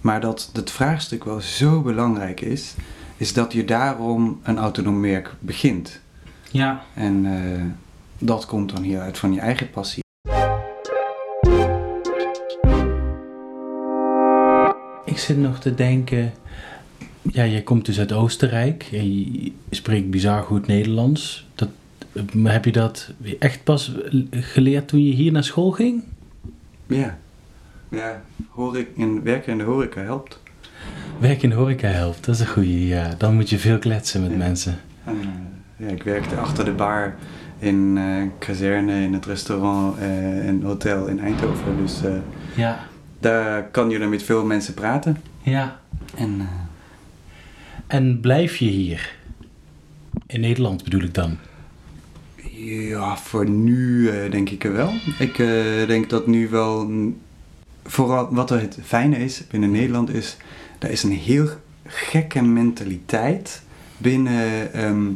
Maar 0.00 0.20
dat 0.20 0.50
het 0.52 0.70
vraagstuk 0.70 1.24
wel 1.24 1.40
zo 1.40 1.80
belangrijk 1.80 2.40
is. 2.40 2.74
Is 3.16 3.32
dat 3.32 3.52
je 3.52 3.64
daarom 3.64 4.40
een 4.42 4.58
autonoom 4.58 5.00
werk 5.00 5.34
begint. 5.38 6.00
ja. 6.50 6.82
En 6.94 7.26
eh, 7.26 7.62
dat 8.18 8.46
komt 8.46 8.74
dan 8.74 8.82
hieruit 8.82 9.18
van 9.18 9.32
je 9.32 9.40
eigen 9.40 9.70
passie. 9.70 10.01
Ik 15.12 15.18
zit 15.18 15.36
nog 15.38 15.58
te 15.58 15.74
denken. 15.74 16.32
Ja, 17.22 17.46
jij 17.46 17.62
komt 17.62 17.86
dus 17.86 17.98
uit 17.98 18.12
Oostenrijk. 18.12 18.88
En 18.92 19.18
je 19.42 19.52
spreekt 19.70 20.10
bizar 20.10 20.42
goed 20.42 20.66
Nederlands. 20.66 21.46
Dat, 21.54 21.68
heb 22.42 22.64
je 22.64 22.72
dat 22.72 23.12
echt 23.38 23.64
pas 23.64 23.92
geleerd 24.30 24.88
toen 24.88 25.04
je 25.06 25.12
hier 25.12 25.32
naar 25.32 25.44
school 25.44 25.70
ging? 25.70 26.02
Ja. 26.86 27.18
Ja, 27.88 28.22
hoor 28.48 28.76
in, 28.94 29.22
werken 29.22 29.52
in 29.52 29.58
de 29.58 29.64
horeca 29.64 30.00
helpt. 30.00 30.40
Werk 31.18 31.42
in 31.42 31.50
de 31.50 31.56
horeca 31.56 31.88
helpt, 31.88 32.24
dat 32.24 32.34
is 32.34 32.40
een 32.40 32.46
goede. 32.46 32.86
Ja. 32.86 33.14
Dan 33.18 33.34
moet 33.34 33.50
je 33.50 33.58
veel 33.58 33.78
kletsen 33.78 34.22
met 34.22 34.30
Ja. 34.30 34.36
mensen. 34.36 34.78
En, 35.04 35.16
eh, 35.20 35.86
ja, 35.86 35.92
ik 35.94 36.02
werkte 36.02 36.36
achter 36.36 36.64
de 36.64 36.72
bar 36.72 37.14
in 37.58 37.96
eh 37.98 38.22
kazerne, 38.38 39.02
in 39.02 39.12
het 39.12 39.26
restaurant 39.26 39.98
eh 39.98 40.48
en 40.48 40.62
hotel 40.62 41.06
in 41.06 41.20
Eindhoven. 41.20 41.76
Dus 41.76 42.00
Ja, 42.56 42.86
daar 43.22 43.70
kan 43.70 43.90
je 43.90 43.98
dan 43.98 44.08
met 44.08 44.22
veel 44.22 44.44
mensen 44.44 44.74
praten. 44.74 45.22
ja. 45.42 45.80
En 46.14 46.40
eh, 46.40 46.46
En 47.86 48.20
blijf 48.20 48.56
je 48.56 48.64
hier? 48.64 49.16
In 50.26 50.40
Nederland 50.40 50.84
bedoel 50.84 51.02
ik 51.02 51.14
dan. 51.14 51.36
ja, 52.66 53.16
voor 53.16 53.48
nu 53.48 54.08
eh, 54.08 54.30
denk 54.30 54.50
ik 54.50 54.64
er 54.64 54.72
wel. 54.72 54.92
Ik 55.18 55.38
eh, 55.38 55.86
denk 55.86 56.10
dat 56.10 56.26
nu 56.26 56.48
wel... 56.48 56.90
Vooral 57.84 58.34
wat 58.34 58.50
er 58.50 58.60
het 58.60 58.78
fijne 58.82 59.16
is 59.16 59.46
binnen 59.50 59.70
Nederland 59.70 60.14
is... 60.14 60.36
Er 60.78 60.90
is 60.90 61.02
een 61.02 61.12
heel 61.12 61.48
gekke 61.86 62.42
mentaliteit 62.42 63.62
binnen 63.98 64.72
ehm, 64.72 65.10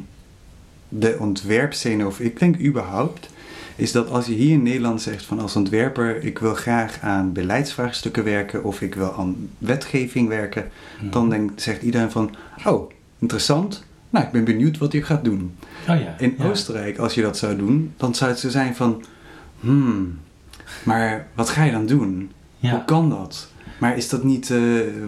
de 0.88 1.16
ontwerpscene. 1.18 2.06
Of 2.06 2.20
ik 2.20 2.38
denk 2.38 2.60
überhaupt... 2.60 3.28
Is 3.76 3.92
dat 3.92 4.10
als 4.10 4.26
je 4.26 4.32
hier 4.32 4.52
in 4.52 4.62
Nederland 4.62 5.02
zegt 5.02 5.24
van 5.24 5.40
als 5.40 5.56
ontwerper... 5.56 6.24
Ik 6.24 6.38
wil 6.38 6.54
graag 6.54 7.00
aan 7.00 7.32
beleidsvraagstukken 7.32 8.24
werken... 8.24 8.64
Of 8.64 8.80
ik 8.80 8.94
wil 8.94 9.14
aan 9.14 9.48
wetgeving 9.58 10.28
werken... 10.28 10.70
Dan 11.10 11.30
denkt, 11.30 11.62
zegt 11.62 11.82
iedereen 11.82 12.10
van... 12.10 12.34
Oh, 12.64 12.90
interessant. 13.18 13.84
Nou, 14.10 14.24
ik 14.24 14.32
ben 14.32 14.44
benieuwd 14.44 14.78
wat 14.78 14.92
je 14.92 15.02
gaat 15.02 15.24
doen. 15.24 15.56
Oh 15.88 16.00
ja. 16.00 16.14
In 16.18 16.34
ja. 16.38 16.44
Oostenrijk, 16.44 16.98
als 16.98 17.14
je 17.14 17.22
dat 17.22 17.38
zou 17.38 17.56
doen, 17.56 17.92
dan 17.96 18.14
zou 18.14 18.30
het 18.30 18.40
zo 18.40 18.48
zijn 18.48 18.74
van... 18.74 19.04
Hmm, 19.60 20.18
maar 20.82 21.26
wat 21.34 21.48
ga 21.48 21.64
je 21.64 21.72
dan 21.72 21.86
doen? 21.86 22.30
Ja. 22.58 22.70
Hoe 22.70 22.84
kan 22.84 23.10
dat? 23.10 23.48
Maar 23.78 23.96
is 23.96 24.08
dat 24.08 24.24
niet... 24.24 24.50
eh, 24.50 24.60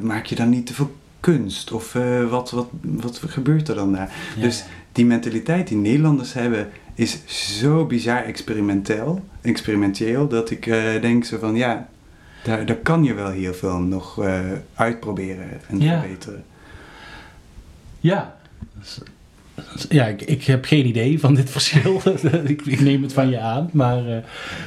maak 0.03 0.27
je 0.27 0.35
dan 0.35 0.49
niet 0.49 0.67
te 0.67 0.75
veel 0.75 0.97
kunst? 1.21 1.73
Of 1.73 1.95
eh, 1.95 2.31
wat, 2.31 2.51
wat, 2.51 2.69
wat 3.01 3.21
gebeurt 3.27 3.69
er 3.69 3.75
dan 3.75 3.93
daar? 3.93 4.13
Dus 4.41 4.65
die 4.93 5.07
mentaliteit 5.07 5.69
die 5.69 5.77
Nederlanders 5.77 6.33
hebben... 6.33 6.69
is 6.99 7.19
zo 7.59 7.87
bizar 7.87 8.25
experimenteel, 8.25 9.25
experimenteel... 9.41 10.29
dat 10.29 10.51
ik 10.51 10.67
eh, 10.67 11.01
denk 11.01 11.25
zo 11.25 11.39
van... 11.39 11.55
Ja, 11.57 11.89
daar, 12.45 12.67
daar 12.67 12.77
kan 12.77 13.05
je 13.05 13.15
wel 13.15 13.31
heel 13.31 13.55
veel 13.55 13.79
nog 13.79 14.23
eh, 14.25 14.41
uitproberen 14.75 15.49
en 15.69 15.81
Ja. 15.81 16.01
verbeteren. 16.01 16.45
Ja. 18.01 18.37
Ja, 19.89 20.07
ik, 20.07 20.23
ik 20.23 20.45
heb 20.45 20.65
geen 20.65 20.87
idee 20.87 21.21
van 21.21 21.35
dit 21.35 21.51
verschil. 21.57 22.01
ik, 22.45 22.63
ik 22.67 22.81
neem 22.81 23.03
het 23.03 23.13
van 23.13 23.29
je 23.31 23.41
aan, 23.41 23.71
maar 23.73 24.07
eh, 24.09 24.23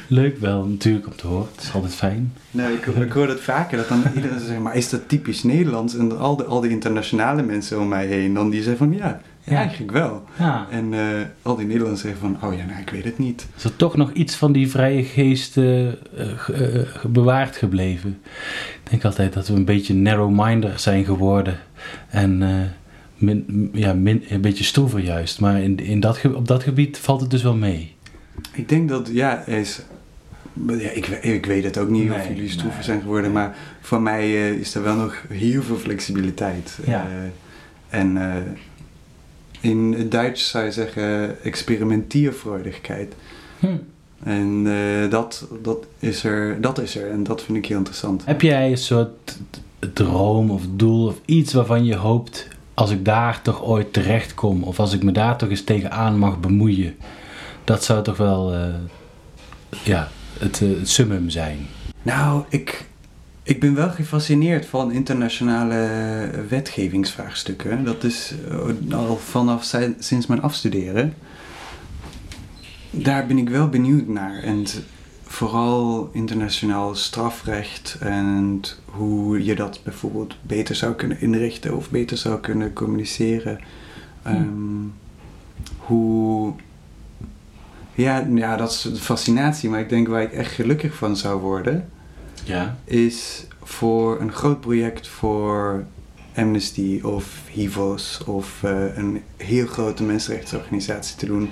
leuk 0.06 0.38
wel 0.38 0.64
natuurlijk 0.66 1.06
om 1.06 1.16
te 1.16 1.26
horen. 1.26 1.48
Het 1.54 1.62
is 1.64 1.72
altijd 1.72 1.94
fijn. 1.94 2.32
Nee, 2.50 2.72
ik, 2.72 2.86
ik 2.86 3.12
hoor 3.12 3.26
dat 3.26 3.40
vaker, 3.40 3.76
dat 3.76 3.88
dan 3.88 4.02
iedereen 4.16 4.40
zegt, 4.40 4.60
maar 4.60 4.76
is 4.76 4.88
dat 4.88 5.08
typisch 5.08 5.42
Nederlands? 5.42 5.96
En 5.96 6.18
al, 6.18 6.36
de, 6.36 6.44
al 6.44 6.60
die 6.60 6.70
internationale 6.70 7.42
mensen 7.42 7.80
om 7.80 7.88
mij 7.88 8.06
heen, 8.06 8.34
dan 8.34 8.50
die 8.50 8.62
zeggen 8.62 8.88
van, 8.88 8.96
ja, 8.96 9.20
ja, 9.44 9.56
eigenlijk 9.56 9.92
wel. 9.92 10.24
Ja. 10.38 10.66
En 10.70 10.94
eh, 10.94 11.26
al 11.42 11.56
die 11.56 11.66
Nederlanders 11.66 12.00
zeggen 12.00 12.20
van, 12.20 12.50
oh 12.50 12.56
ja, 12.56 12.64
nou, 12.64 12.80
ik 12.80 12.90
weet 12.90 13.04
het 13.04 13.18
niet. 13.18 13.46
Is 13.56 13.64
er 13.64 13.76
toch 13.76 13.96
nog 13.96 14.12
iets 14.12 14.34
van 14.36 14.52
die 14.52 14.70
vrije 14.70 15.04
geest 15.04 15.56
eh, 15.56 15.88
eh, 15.88 15.94
bewaard 17.06 17.56
gebleven? 17.56 18.20
Ik 18.84 18.90
denk 18.90 19.04
altijd 19.04 19.32
dat 19.32 19.48
we 19.48 19.54
een 19.54 19.64
beetje 19.64 19.94
narrow-minded 19.94 20.80
zijn 20.80 21.04
geworden. 21.04 21.58
En 22.08 22.38
min, 23.16 23.70
ja, 23.72 23.92
min, 23.92 24.24
een 24.28 24.40
beetje 24.40 24.64
stroever 24.64 25.00
juist. 25.00 25.40
Maar 25.40 25.60
in, 25.60 25.78
in 25.78 26.00
dat, 26.00 26.20
op 26.34 26.48
dat 26.48 26.62
gebied 26.62 26.98
valt 26.98 27.20
het 27.20 27.30
dus 27.30 27.42
wel 27.42 27.56
mee. 27.56 27.94
Ik 28.52 28.68
denk 28.68 28.88
dat, 28.88 29.08
ja, 29.12 29.46
is, 29.46 29.82
ja 30.66 30.90
ik, 30.90 31.06
ik 31.06 31.46
weet 31.46 31.64
het 31.64 31.78
ook 31.78 31.88
niet 31.88 32.10
of 32.10 32.28
jullie 32.28 32.48
stroever 32.48 32.76
nee, 32.76 32.84
zijn 32.84 33.00
geworden, 33.00 33.32
nee. 33.32 33.42
maar 33.42 33.56
voor 33.80 34.02
mij 34.02 34.50
is 34.50 34.74
er 34.74 34.82
wel 34.82 34.96
nog 34.96 35.24
heel 35.28 35.62
veel 35.62 35.76
flexibiliteit. 35.76 36.78
Ja. 36.86 37.06
En 37.88 38.16
in 39.62 39.94
het 39.98 40.10
Duits 40.10 40.48
zou 40.48 40.64
je 40.64 40.72
zeggen 40.72 41.42
experimentierfreudigheid. 41.42 43.14
Hm. 43.58 43.66
En 44.22 44.62
eh, 44.66 45.10
dat, 45.10 45.46
dat, 45.62 45.86
is 45.98 46.24
er, 46.24 46.60
dat 46.60 46.78
is 46.78 46.96
er 46.96 47.10
en 47.10 47.22
dat 47.22 47.42
vind 47.42 47.58
ik 47.58 47.66
heel 47.66 47.78
interessant. 47.78 48.24
Heb 48.24 48.40
jij 48.40 48.70
een 48.70 48.78
soort 48.78 49.38
droom 49.92 50.50
of 50.50 50.62
doel 50.70 51.06
of 51.06 51.20
iets 51.24 51.52
waarvan 51.52 51.84
je 51.84 51.96
hoopt... 51.96 52.48
als 52.74 52.90
ik 52.90 53.04
daar 53.04 53.42
toch 53.42 53.64
ooit 53.64 53.92
terecht 53.92 54.34
kom... 54.34 54.62
of 54.62 54.80
als 54.80 54.92
ik 54.92 55.02
me 55.02 55.12
daar 55.12 55.38
toch 55.38 55.48
eens 55.48 55.64
tegenaan 55.64 56.18
mag 56.18 56.40
bemoeien... 56.40 56.96
dat 57.64 57.84
zou 57.84 58.02
toch 58.02 58.16
wel 58.16 58.54
eh, 58.54 58.74
ja, 59.84 60.08
het, 60.38 60.62
eh, 60.62 60.68
het 60.68 60.88
summum 60.88 61.30
zijn. 61.30 61.66
Nou, 62.02 62.44
ik, 62.48 62.86
ik 63.42 63.60
ben 63.60 63.74
wel 63.74 63.90
gefascineerd 63.90 64.66
van 64.66 64.92
internationale 64.92 66.30
wetgevingsvraagstukken. 66.48 67.84
Dat 67.84 68.04
is 68.04 68.34
eh, 68.48 68.98
al 68.98 69.16
vanaf 69.16 69.74
sinds 69.98 70.26
mijn 70.26 70.42
afstuderen. 70.42 71.14
Daar 72.90 73.26
ben 73.26 73.38
ik 73.38 73.48
wel 73.48 73.68
benieuwd 73.68 74.06
naar. 74.06 74.42
En 74.42 74.64
vooral 75.24 76.10
internationaal 76.12 76.94
strafrecht 76.94 77.96
en 78.00 78.60
hoe 78.84 79.44
je 79.44 79.54
dat 79.54 79.80
bijvoorbeeld 79.84 80.36
beter 80.42 80.74
zou 80.74 80.94
kunnen 80.94 81.20
inrichten 81.20 81.76
of 81.76 81.90
beter 81.90 82.16
zou 82.16 82.40
kunnen 82.40 82.72
communiceren. 82.72 83.60
Ehm, 84.22 84.86
hoe. 85.76 86.52
Ja, 87.94 88.26
ja, 88.34 88.56
dat 88.56 88.70
is 88.70 88.80
de 88.80 88.96
fascinatie, 88.96 89.70
maar 89.70 89.80
ik 89.80 89.88
denk 89.88 90.08
waar 90.08 90.22
ik 90.22 90.32
echt 90.32 90.52
gelukkig 90.52 90.94
van 90.94 91.16
zou 91.16 91.40
worden 91.40 91.88
Ja. 92.44 92.76
is 92.84 93.46
voor 93.62 94.20
een 94.20 94.32
groot 94.32 94.60
project 94.60 95.08
voor 95.08 95.84
Amnesty 96.34 97.00
of 97.02 97.40
HIVOS 97.50 98.24
of 98.26 98.62
eh, 98.62 98.96
een 98.96 99.22
heel 99.36 99.66
grote 99.66 100.02
mensenrechtsorganisatie 100.02 101.16
te 101.16 101.26
doen 101.26 101.50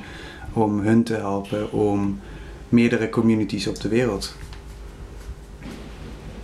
om 0.53 0.81
hun 0.81 1.03
te 1.03 1.15
helpen 1.15 1.73
om 1.73 2.21
meerdere 2.69 3.09
communities 3.11 3.67
op 3.67 3.81
de 3.81 3.89
wereld. 3.89 4.37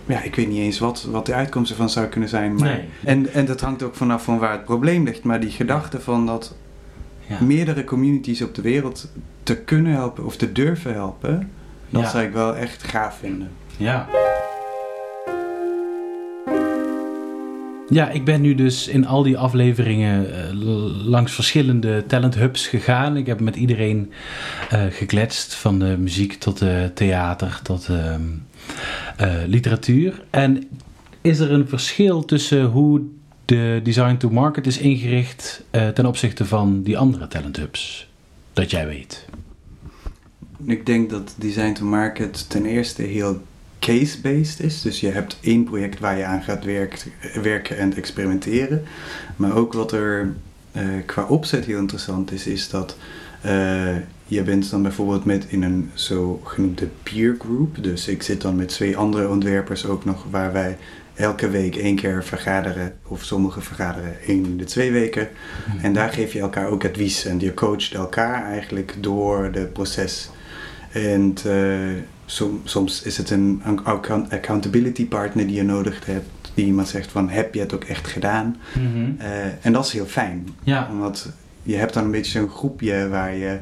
Ja, 0.05 0.21
ik 0.21 0.35
weet 0.35 0.47
niet 0.47 0.57
eens 0.57 0.79
wat, 0.79 1.03
wat 1.11 1.25
de 1.25 1.33
uitkomst 1.33 1.71
ervan 1.71 1.89
zou 1.89 2.07
kunnen 2.07 2.29
zijn. 2.29 2.55
Maar, 2.55 2.67
Nee. 2.69 2.85
en, 3.03 3.33
en 3.33 3.45
dat 3.45 3.61
hangt 3.61 3.83
ook 3.83 3.95
vanaf 3.95 4.23
van 4.23 4.37
waar 4.37 4.51
het 4.51 4.65
probleem 4.65 5.03
ligt. 5.03 5.23
Maar 5.23 5.39
die 5.39 5.51
gedachte 5.51 6.01
van 6.01 6.25
dat 6.25 6.55
Ja. 7.27 7.41
meerdere 7.43 7.83
communities 7.83 8.41
op 8.41 8.55
de 8.55 8.61
wereld 8.61 9.11
te 9.43 9.57
kunnen 9.57 9.91
helpen 9.93 10.25
of 10.25 10.35
te 10.35 10.51
durven 10.51 10.93
helpen, 10.93 11.51
dat 11.89 12.01
Ja. 12.01 12.09
zou 12.09 12.23
ik 12.23 12.31
wel 12.33 12.55
echt 12.55 12.83
gaaf 12.83 13.17
vinden. 13.17 13.49
Ja. 13.77 14.07
Ja, 17.89 18.09
ik 18.09 18.25
ben 18.25 18.41
nu 18.41 18.55
dus 18.55 18.87
in 18.87 19.05
al 19.05 19.23
die 19.23 19.37
afleveringen 19.37 20.33
eh, 20.33 20.53
langs 21.05 21.33
verschillende 21.33 22.03
talent 22.07 22.35
hubs 22.35 22.67
gegaan. 22.67 23.17
Ik 23.17 23.25
heb 23.25 23.39
met 23.39 23.55
iedereen 23.55 24.11
eh 24.69 24.83
gekletst, 24.89 25.53
van 25.53 25.79
de 25.79 25.97
muziek 25.97 26.33
tot 26.33 26.59
de 26.59 26.91
theater 26.93 27.59
tot 27.63 27.87
eh, 27.87 28.15
literatuur. 29.45 30.23
En 30.29 30.63
is 31.21 31.39
er 31.39 31.51
een 31.51 31.67
verschil 31.67 32.25
tussen 32.25 32.65
hoe 32.65 33.01
de 33.45 33.79
Design 33.83 34.17
to 34.17 34.29
Market 34.29 34.67
is 34.67 34.77
ingericht 34.77 35.63
ten 35.93 36.05
opzichte 36.05 36.45
van 36.45 36.83
die 36.83 36.97
andere 36.97 37.27
talent 37.27 37.57
hubs? 37.57 38.09
Dat 38.53 38.71
jij 38.71 38.87
weet. 38.87 39.25
Ik 40.65 40.85
denk 40.85 41.09
dat 41.09 41.35
Design 41.37 41.73
to 41.73 41.85
Market 41.85 42.49
ten 42.49 42.65
eerste 42.65 43.01
heel 43.01 43.41
case-based 43.87 44.59
is. 44.59 44.81
Dus 44.81 44.99
je 44.99 45.09
hebt 45.09 45.37
één 45.41 45.63
project 45.63 45.99
waar 45.99 46.17
je 46.17 46.25
aan 46.25 46.41
gaat 46.41 46.63
werkt, 46.63 47.07
werken 47.41 47.77
en 47.77 47.95
experimenteren. 47.95 48.83
Maar 49.35 49.55
ook 49.55 49.73
wat 49.73 49.91
er 49.91 50.33
eh, 50.71 50.83
qua 51.05 51.23
opzet 51.23 51.65
heel 51.65 51.79
interessant 51.79 52.31
is, 52.31 52.47
is 52.47 52.69
dat 52.69 52.97
eh, 53.41 53.95
je 54.25 54.43
bent 54.43 54.69
dan 54.69 54.81
bijvoorbeeld 54.81 55.25
met 55.25 55.45
in 55.47 55.63
een 55.63 55.91
zogenoemde 55.93 56.87
peer 57.03 57.35
group. 57.39 57.83
Dus 57.83 58.07
ik 58.07 58.23
zit 58.23 58.41
dan 58.41 58.55
met 58.55 58.67
twee 58.67 58.97
andere 58.97 59.29
ontwerpers 59.29 59.85
ook 59.85 60.05
nog 60.05 60.25
waar 60.29 60.53
wij 60.53 60.77
elke 61.15 61.49
week 61.49 61.75
één 61.75 61.95
keer 61.95 62.23
vergaderen. 62.23 62.93
Of 63.03 63.23
sommigen 63.23 63.61
vergaderen 63.61 64.21
één 64.27 64.45
in 64.45 64.57
de 64.57 64.65
twee 64.65 64.91
weken. 64.91 65.29
En 65.81 65.93
daar 65.93 66.09
geef 66.09 66.33
je 66.33 66.39
elkaar 66.39 66.67
ook 66.67 66.85
advies. 66.85 67.25
En 67.25 67.39
je 67.39 67.53
coacht 67.53 67.93
elkaar 67.93 68.43
eigenlijk 68.43 68.95
door 68.99 69.49
het 69.53 69.73
proces. 69.73 70.29
En 70.91 71.33
eh, 71.45 72.16
som- 72.29 72.61
soms 72.63 73.01
is 73.01 73.17
het 73.17 73.29
een 73.29 73.61
account- 73.83 74.31
accountability 74.31 75.07
partner 75.07 75.47
die 75.47 75.55
je 75.55 75.63
nodig 75.63 76.05
hebt. 76.05 76.29
Die 76.53 76.65
iemand 76.65 76.87
zegt 76.87 77.11
van 77.11 77.29
heb 77.29 77.53
je 77.53 77.59
het 77.59 77.73
ook 77.73 77.83
echt 77.83 78.07
gedaan? 78.07 78.55
Eh, 79.17 79.65
en 79.65 79.73
dat 79.73 79.85
is 79.85 79.91
heel 79.91 80.05
fijn. 80.05 80.47
Ja. 80.63 80.87
Omdat 80.91 81.29
je 81.63 81.75
hebt 81.75 81.93
dan 81.93 82.03
een 82.03 82.11
beetje 82.11 82.39
zo'n 82.39 82.49
groepje 82.49 83.07
waar 83.09 83.35
je 83.35 83.59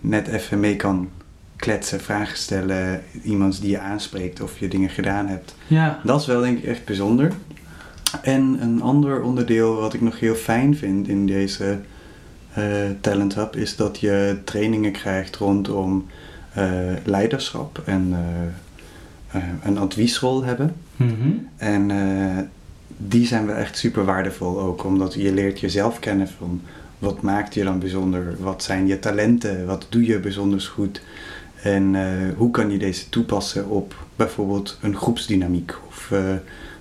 net 0.00 0.26
even 0.28 0.60
mee 0.60 0.76
kan 0.76 1.08
kletsen, 1.56 2.00
vragen 2.00 2.36
stellen. 2.38 3.02
Iemand 3.22 3.60
die 3.60 3.70
je 3.70 3.78
aanspreekt 3.78 4.40
of 4.40 4.58
je 4.58 4.68
dingen 4.68 4.90
gedaan 4.90 5.26
hebt. 5.26 5.54
Ja. 5.66 6.00
Dat 6.04 6.20
is 6.20 6.26
wel 6.26 6.40
denk 6.40 6.58
ik 6.58 6.64
echt 6.64 6.84
bijzonder. 6.84 7.32
En 8.22 8.56
een 8.60 8.82
ander 8.82 9.22
onderdeel 9.22 9.74
wat 9.74 9.94
ik 9.94 10.00
nog 10.00 10.20
heel 10.20 10.34
fijn 10.34 10.76
vind 10.76 11.08
in 11.08 11.26
deze 11.26 11.78
eh, 12.52 12.64
Talent 13.00 13.34
Hub 13.34 13.56
is 13.56 13.76
dat 13.76 14.00
je 14.00 14.38
trainingen 14.44 14.92
krijgt 14.92 15.36
rondom 15.36 16.06
leiderschap 17.04 17.82
en 17.84 18.16
eh, 19.30 19.40
een 19.62 19.78
adviesrol 19.78 20.44
hebben. 20.44 20.74
Mhm. 20.96 21.28
En 21.56 21.90
eh, 21.90 22.42
die 22.96 23.26
zijn 23.26 23.46
wel 23.46 23.56
echt 23.56 23.78
super 23.78 24.04
waardevol 24.04 24.60
ook, 24.60 24.84
omdat 24.84 25.14
je 25.14 25.32
leert 25.32 25.60
jezelf 25.60 25.98
kennen 25.98 26.28
van 26.28 26.60
wat 26.98 27.22
maakt 27.22 27.54
je 27.54 27.64
dan 27.64 27.78
bijzonder, 27.78 28.36
wat 28.40 28.62
zijn 28.62 28.86
je 28.86 28.98
talenten, 28.98 29.66
wat 29.66 29.86
doe 29.88 30.04
je 30.06 30.18
bijzonder 30.18 30.60
goed 30.60 31.00
en 31.62 31.94
eh, 31.94 32.02
hoe 32.36 32.50
kan 32.50 32.70
je 32.70 32.78
deze 32.78 33.08
toepassen 33.08 33.68
op 33.68 33.94
bijvoorbeeld 34.16 34.78
een 34.82 34.96
groepsdynamiek 34.96 35.74
of 35.88 36.10
eh, 36.10 36.18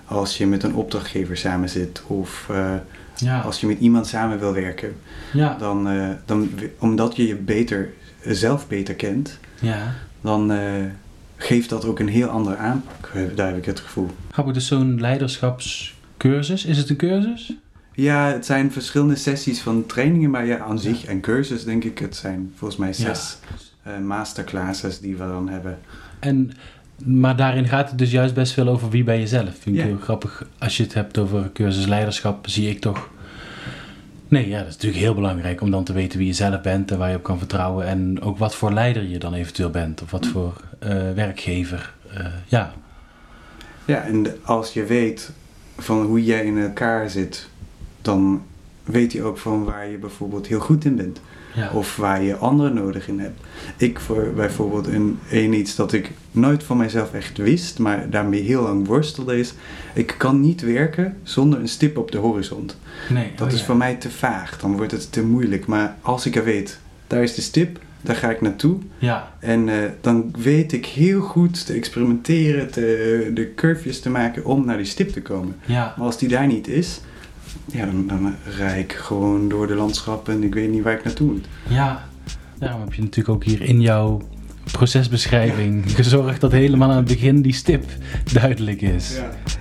als 0.06 0.38
je 0.38 0.48
met 0.48 0.64
een 0.64 0.76
opdrachtgever 0.76 1.38
samen 1.38 1.70
zit 1.70 2.04
of 2.08 2.48
eh, 2.50 2.74
Ja. 3.16 3.40
als 3.42 3.60
je 3.62 3.68
met 3.68 3.80
iemand 3.80 4.08
samen 4.08 4.40
wil 4.40 4.54
werken, 4.54 4.96
Ja. 5.34 5.56
dan, 5.60 5.88
eh, 5.90 6.10
dan 6.26 6.50
omdat 6.80 7.16
je 7.16 7.28
je 7.28 7.36
beter, 7.36 7.90
zelf 8.26 8.68
beter 8.68 8.96
kent, 8.96 9.40
ja. 9.62 9.94
dan 10.22 10.52
eh, 10.52 10.60
geeft 11.36 11.70
dat 11.70 11.86
ook 11.86 12.00
een 12.00 12.08
heel 12.08 12.28
andere 12.28 12.56
aanpak, 12.56 13.12
eh, 13.14 13.22
daar 13.36 13.48
heb 13.48 13.58
ik 13.58 13.66
het 13.66 13.80
gevoel. 13.80 14.10
Grappig, 14.32 14.54
dus 14.54 14.68
zo'n 14.68 15.00
leiderschapscursus. 15.02 16.66
Is 16.66 16.78
het 16.78 16.90
een 16.90 16.96
cursus? 16.96 17.54
Ja, 17.96 18.32
het 18.32 18.46
zijn 18.46 18.72
verschillende 18.72 19.16
sessies 19.16 19.62
van 19.62 19.86
trainingen, 19.86 20.30
maar 20.30 20.46
ja, 20.46 20.58
aan 20.58 20.80
zich 20.80 21.06
en 21.06 21.22
cursus 21.22 21.64
denk 21.64 21.84
ik, 21.84 22.00
het 22.00 22.16
zijn 22.16 22.52
volgens 22.56 22.80
mij 22.80 22.94
zes 22.94 23.38
eh, 23.84 23.98
masterclasses 24.00 25.00
die 25.00 25.16
we 25.16 25.28
dan 25.28 25.50
hebben. 25.50 25.80
En, 26.20 26.52
maar 27.06 27.36
daarin 27.36 27.68
gaat 27.68 27.90
het 27.90 27.98
dus 27.98 28.12
juist 28.12 28.34
best 28.34 28.54
veel 28.54 28.68
over 28.68 28.90
wie 28.90 29.04
ben 29.04 29.20
je 29.20 29.28
zelf. 29.28 29.56
Vind 29.60 29.76
ik 29.76 29.82
heel 29.82 29.98
grappig. 29.98 30.48
Als 30.58 30.78
je 30.78 30.84
het 30.84 30.94
hebt 30.94 31.18
over 31.18 31.50
cursus 31.54 31.86
leiderschap, 31.86 32.48
zie 32.48 32.70
ik 32.70 32.80
toch... 32.80 33.10
Nee, 34.28 34.48
ja, 34.48 34.58
dat 34.58 34.68
is 34.68 34.74
natuurlijk 34.74 35.04
heel 35.04 35.14
belangrijk 35.14 35.62
om 35.62 35.72
dan 35.72 35.84
te 35.84 35.94
weten 35.94 36.18
wie 36.18 36.28
je 36.28 36.34
zelf 36.34 36.62
bent 36.62 36.92
en 36.92 36.98
waar 36.98 37.10
je 37.10 37.16
op 37.16 37.24
kan 37.24 37.38
vertrouwen. 37.38 37.86
En 37.86 38.22
ook 38.22 38.38
wat 38.38 38.56
voor 38.56 38.72
leider 38.72 39.04
je 39.04 39.20
dan 39.20 39.34
eventueel 39.34 39.70
bent. 39.70 40.02
Of 40.02 40.12
wat 40.12 40.28
voor 40.28 40.54
eh, 40.80 41.12
werkgever. 41.12 41.94
Eh, 42.14 42.26
ja, 42.46 42.74
Ja, 43.86 44.04
en 44.04 44.26
als 44.44 44.74
je 44.74 44.86
weet 44.86 45.32
van 45.78 46.02
hoe 46.02 46.24
jij 46.24 46.46
in 46.46 46.58
elkaar 46.58 47.10
zit, 47.10 47.50
dan 48.02 48.44
weet 48.84 49.12
je 49.12 49.24
ook 49.24 49.38
van 49.38 49.64
waar 49.64 49.88
je 49.88 49.98
bijvoorbeeld 49.98 50.48
heel 50.48 50.60
goed 50.60 50.86
in 50.86 50.96
bent. 50.96 51.22
Ja. 51.54 51.72
Of 51.74 51.96
waar 51.96 52.22
je 52.24 52.36
anderen 52.36 52.74
nodig 52.74 53.08
in 53.08 53.20
hebt. 53.20 53.40
Ik 53.78 54.00
voor 54.00 54.34
bijvoorbeeld 54.36 54.88
een, 54.88 55.20
een 55.32 55.54
iets 55.54 55.76
dat 55.76 55.94
ik 55.94 56.12
nooit 56.32 56.64
van 56.64 56.78
mijzelf 56.78 57.14
echt 57.14 57.38
wist, 57.38 57.80
maar 57.80 58.10
daarmee 58.10 58.42
heel 58.42 58.62
lang 58.62 58.88
worstelde 58.88 59.40
is. 59.40 59.54
Ik 59.94 60.16
kan 60.18 60.42
niet 60.42 60.62
werken 60.62 61.18
zonder 61.24 61.60
een 61.60 61.68
stip 61.68 61.98
op 61.98 62.12
de 62.12 62.18
horizon. 62.18 62.70
nee, 63.10 63.32
Dat 63.36 63.48
oh 63.48 63.54
is 63.54 63.60
ja. 63.60 63.66
voor 63.66 63.78
mij 63.78 63.96
te 63.96 64.10
vaag, 64.12 64.60
dan 64.60 64.78
wordt 64.78 64.92
het 64.92 65.12
te 65.12 65.24
moeilijk. 65.24 65.66
Maar 65.66 65.96
als 66.02 66.26
ik 66.26 66.36
er 66.36 66.44
weet, 66.44 66.80
daar 67.08 67.24
is 67.24 67.36
de 67.36 67.42
stip, 67.42 67.80
daar 68.02 68.16
ga 68.16 68.30
ik 68.30 68.42
naartoe. 68.42 68.78
Ja, 68.98 69.32
En 69.40 69.70
eh, 69.70 69.76
dan 70.02 70.34
weet 70.38 70.72
ik 70.72 70.86
heel 70.86 71.22
goed 71.22 71.66
te 71.66 71.74
experimenteren, 71.74 72.72
te, 72.72 73.32
de 73.34 73.54
curvejes 73.56 74.00
te 74.00 74.10
maken 74.10 74.46
om 74.46 74.66
naar 74.66 74.78
die 74.78 74.86
stip 74.86 75.10
te 75.10 75.22
komen. 75.22 75.56
ja. 75.66 75.94
Maar 75.98 76.06
als 76.06 76.18
die 76.18 76.30
daar 76.30 76.48
niet 76.48 76.68
is, 76.68 77.02
ja, 77.66 77.86
dan, 77.86 78.08
dan 78.08 78.36
rij 78.58 78.80
ik 78.80 78.92
gewoon 78.92 79.50
door 79.50 79.68
de 79.68 79.76
landschap 79.76 80.30
en 80.30 80.44
ik 80.44 80.54
weet 80.54 80.70
niet 80.72 80.84
waar 80.84 80.94
ik 80.94 81.04
naartoe 81.04 81.32
moet. 81.32 81.46
Ja, 81.70 82.08
daarom 82.60 82.82
heb 82.82 82.94
je 82.94 83.02
natuurlijk 83.02 83.36
ook 83.36 83.44
hier 83.44 83.62
in 83.62 83.82
jouw 83.82 84.22
procesbeschrijving 84.72 85.84
gezorgd 85.96 86.42
dat 86.42 86.52
helemaal 86.52 86.90
aan 86.90 86.96
het 86.96 87.06
begin 87.06 87.42
die 87.42 87.54
stip 87.54 87.86
duidelijk 88.34 88.82
is. 88.82 89.20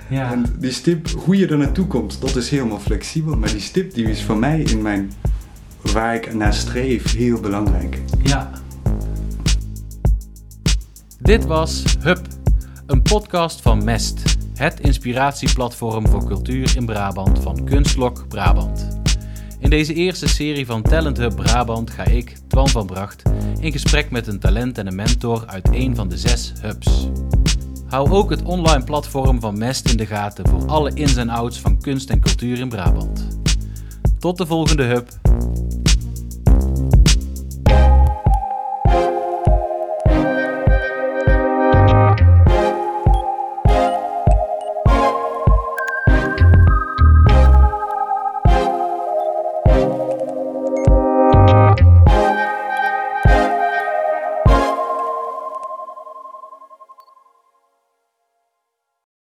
Ja, 0.08 0.32
En 0.32 0.44
die 0.58 0.70
stip, 0.72 1.08
hoe 1.10 1.36
je 1.36 1.46
er 1.46 1.58
naartoe 1.58 1.86
komt, 1.86 2.20
dat 2.20 2.36
is 2.36 2.50
helemaal 2.50 2.80
flexibel. 2.80 3.36
Maar 3.36 3.50
die 3.50 3.60
stip 3.60 3.94
die 3.94 4.04
is 4.04 4.22
voor 4.22 4.36
mij 4.36 4.60
in 4.60 4.82
mijn, 4.82 5.12
waar 5.92 6.14
ik 6.14 6.34
naar 6.34 6.54
streef, 6.54 7.16
heel 7.16 7.40
belangrijk. 7.40 7.98
ja. 8.22 8.50
Dit 11.20 11.44
was 11.46 11.84
Hub, 12.00 12.26
een 12.86 13.02
podcast 13.02 13.60
van 13.60 13.84
Mest, 13.84 14.31
het 14.62 14.80
inspiratieplatform 14.80 16.08
voor 16.08 16.24
cultuur 16.24 16.76
in 16.76 16.86
Brabant 16.86 17.38
van 17.38 17.64
Kunstlok 17.64 18.28
Brabant. 18.28 18.88
In 19.58 19.70
deze 19.70 19.94
eerste 19.94 20.28
serie 20.28 20.66
van 20.66 20.82
Talent 20.82 21.16
Hub 21.16 21.36
Brabant 21.36 21.90
ga 21.90 22.04
ik, 22.04 22.36
Twan 22.48 22.68
van 22.68 22.86
Bracht, 22.86 23.22
in 23.60 23.72
gesprek 23.72 24.10
met 24.10 24.26
een 24.26 24.38
talent 24.38 24.78
en 24.78 24.86
een 24.86 24.94
mentor 24.94 25.44
uit 25.46 25.68
een 25.72 25.96
van 25.96 26.08
de 26.08 26.18
zes 26.18 26.52
hubs. 26.60 27.08
Hou 27.86 28.10
ook 28.10 28.30
het 28.30 28.42
online 28.42 28.84
platform 28.84 29.40
van 29.40 29.58
Mest 29.58 29.90
in 29.90 29.96
de 29.96 30.06
gaten 30.06 30.48
voor 30.48 30.66
alle 30.66 30.90
ins 30.94 31.16
en 31.16 31.28
outs 31.28 31.60
van 31.60 31.80
kunst 31.80 32.10
en 32.10 32.20
cultuur 32.20 32.58
in 32.58 32.68
Brabant. 32.68 33.26
Tot 34.18 34.38
de 34.38 34.46
volgende 34.46 34.82
hub. 34.84 35.08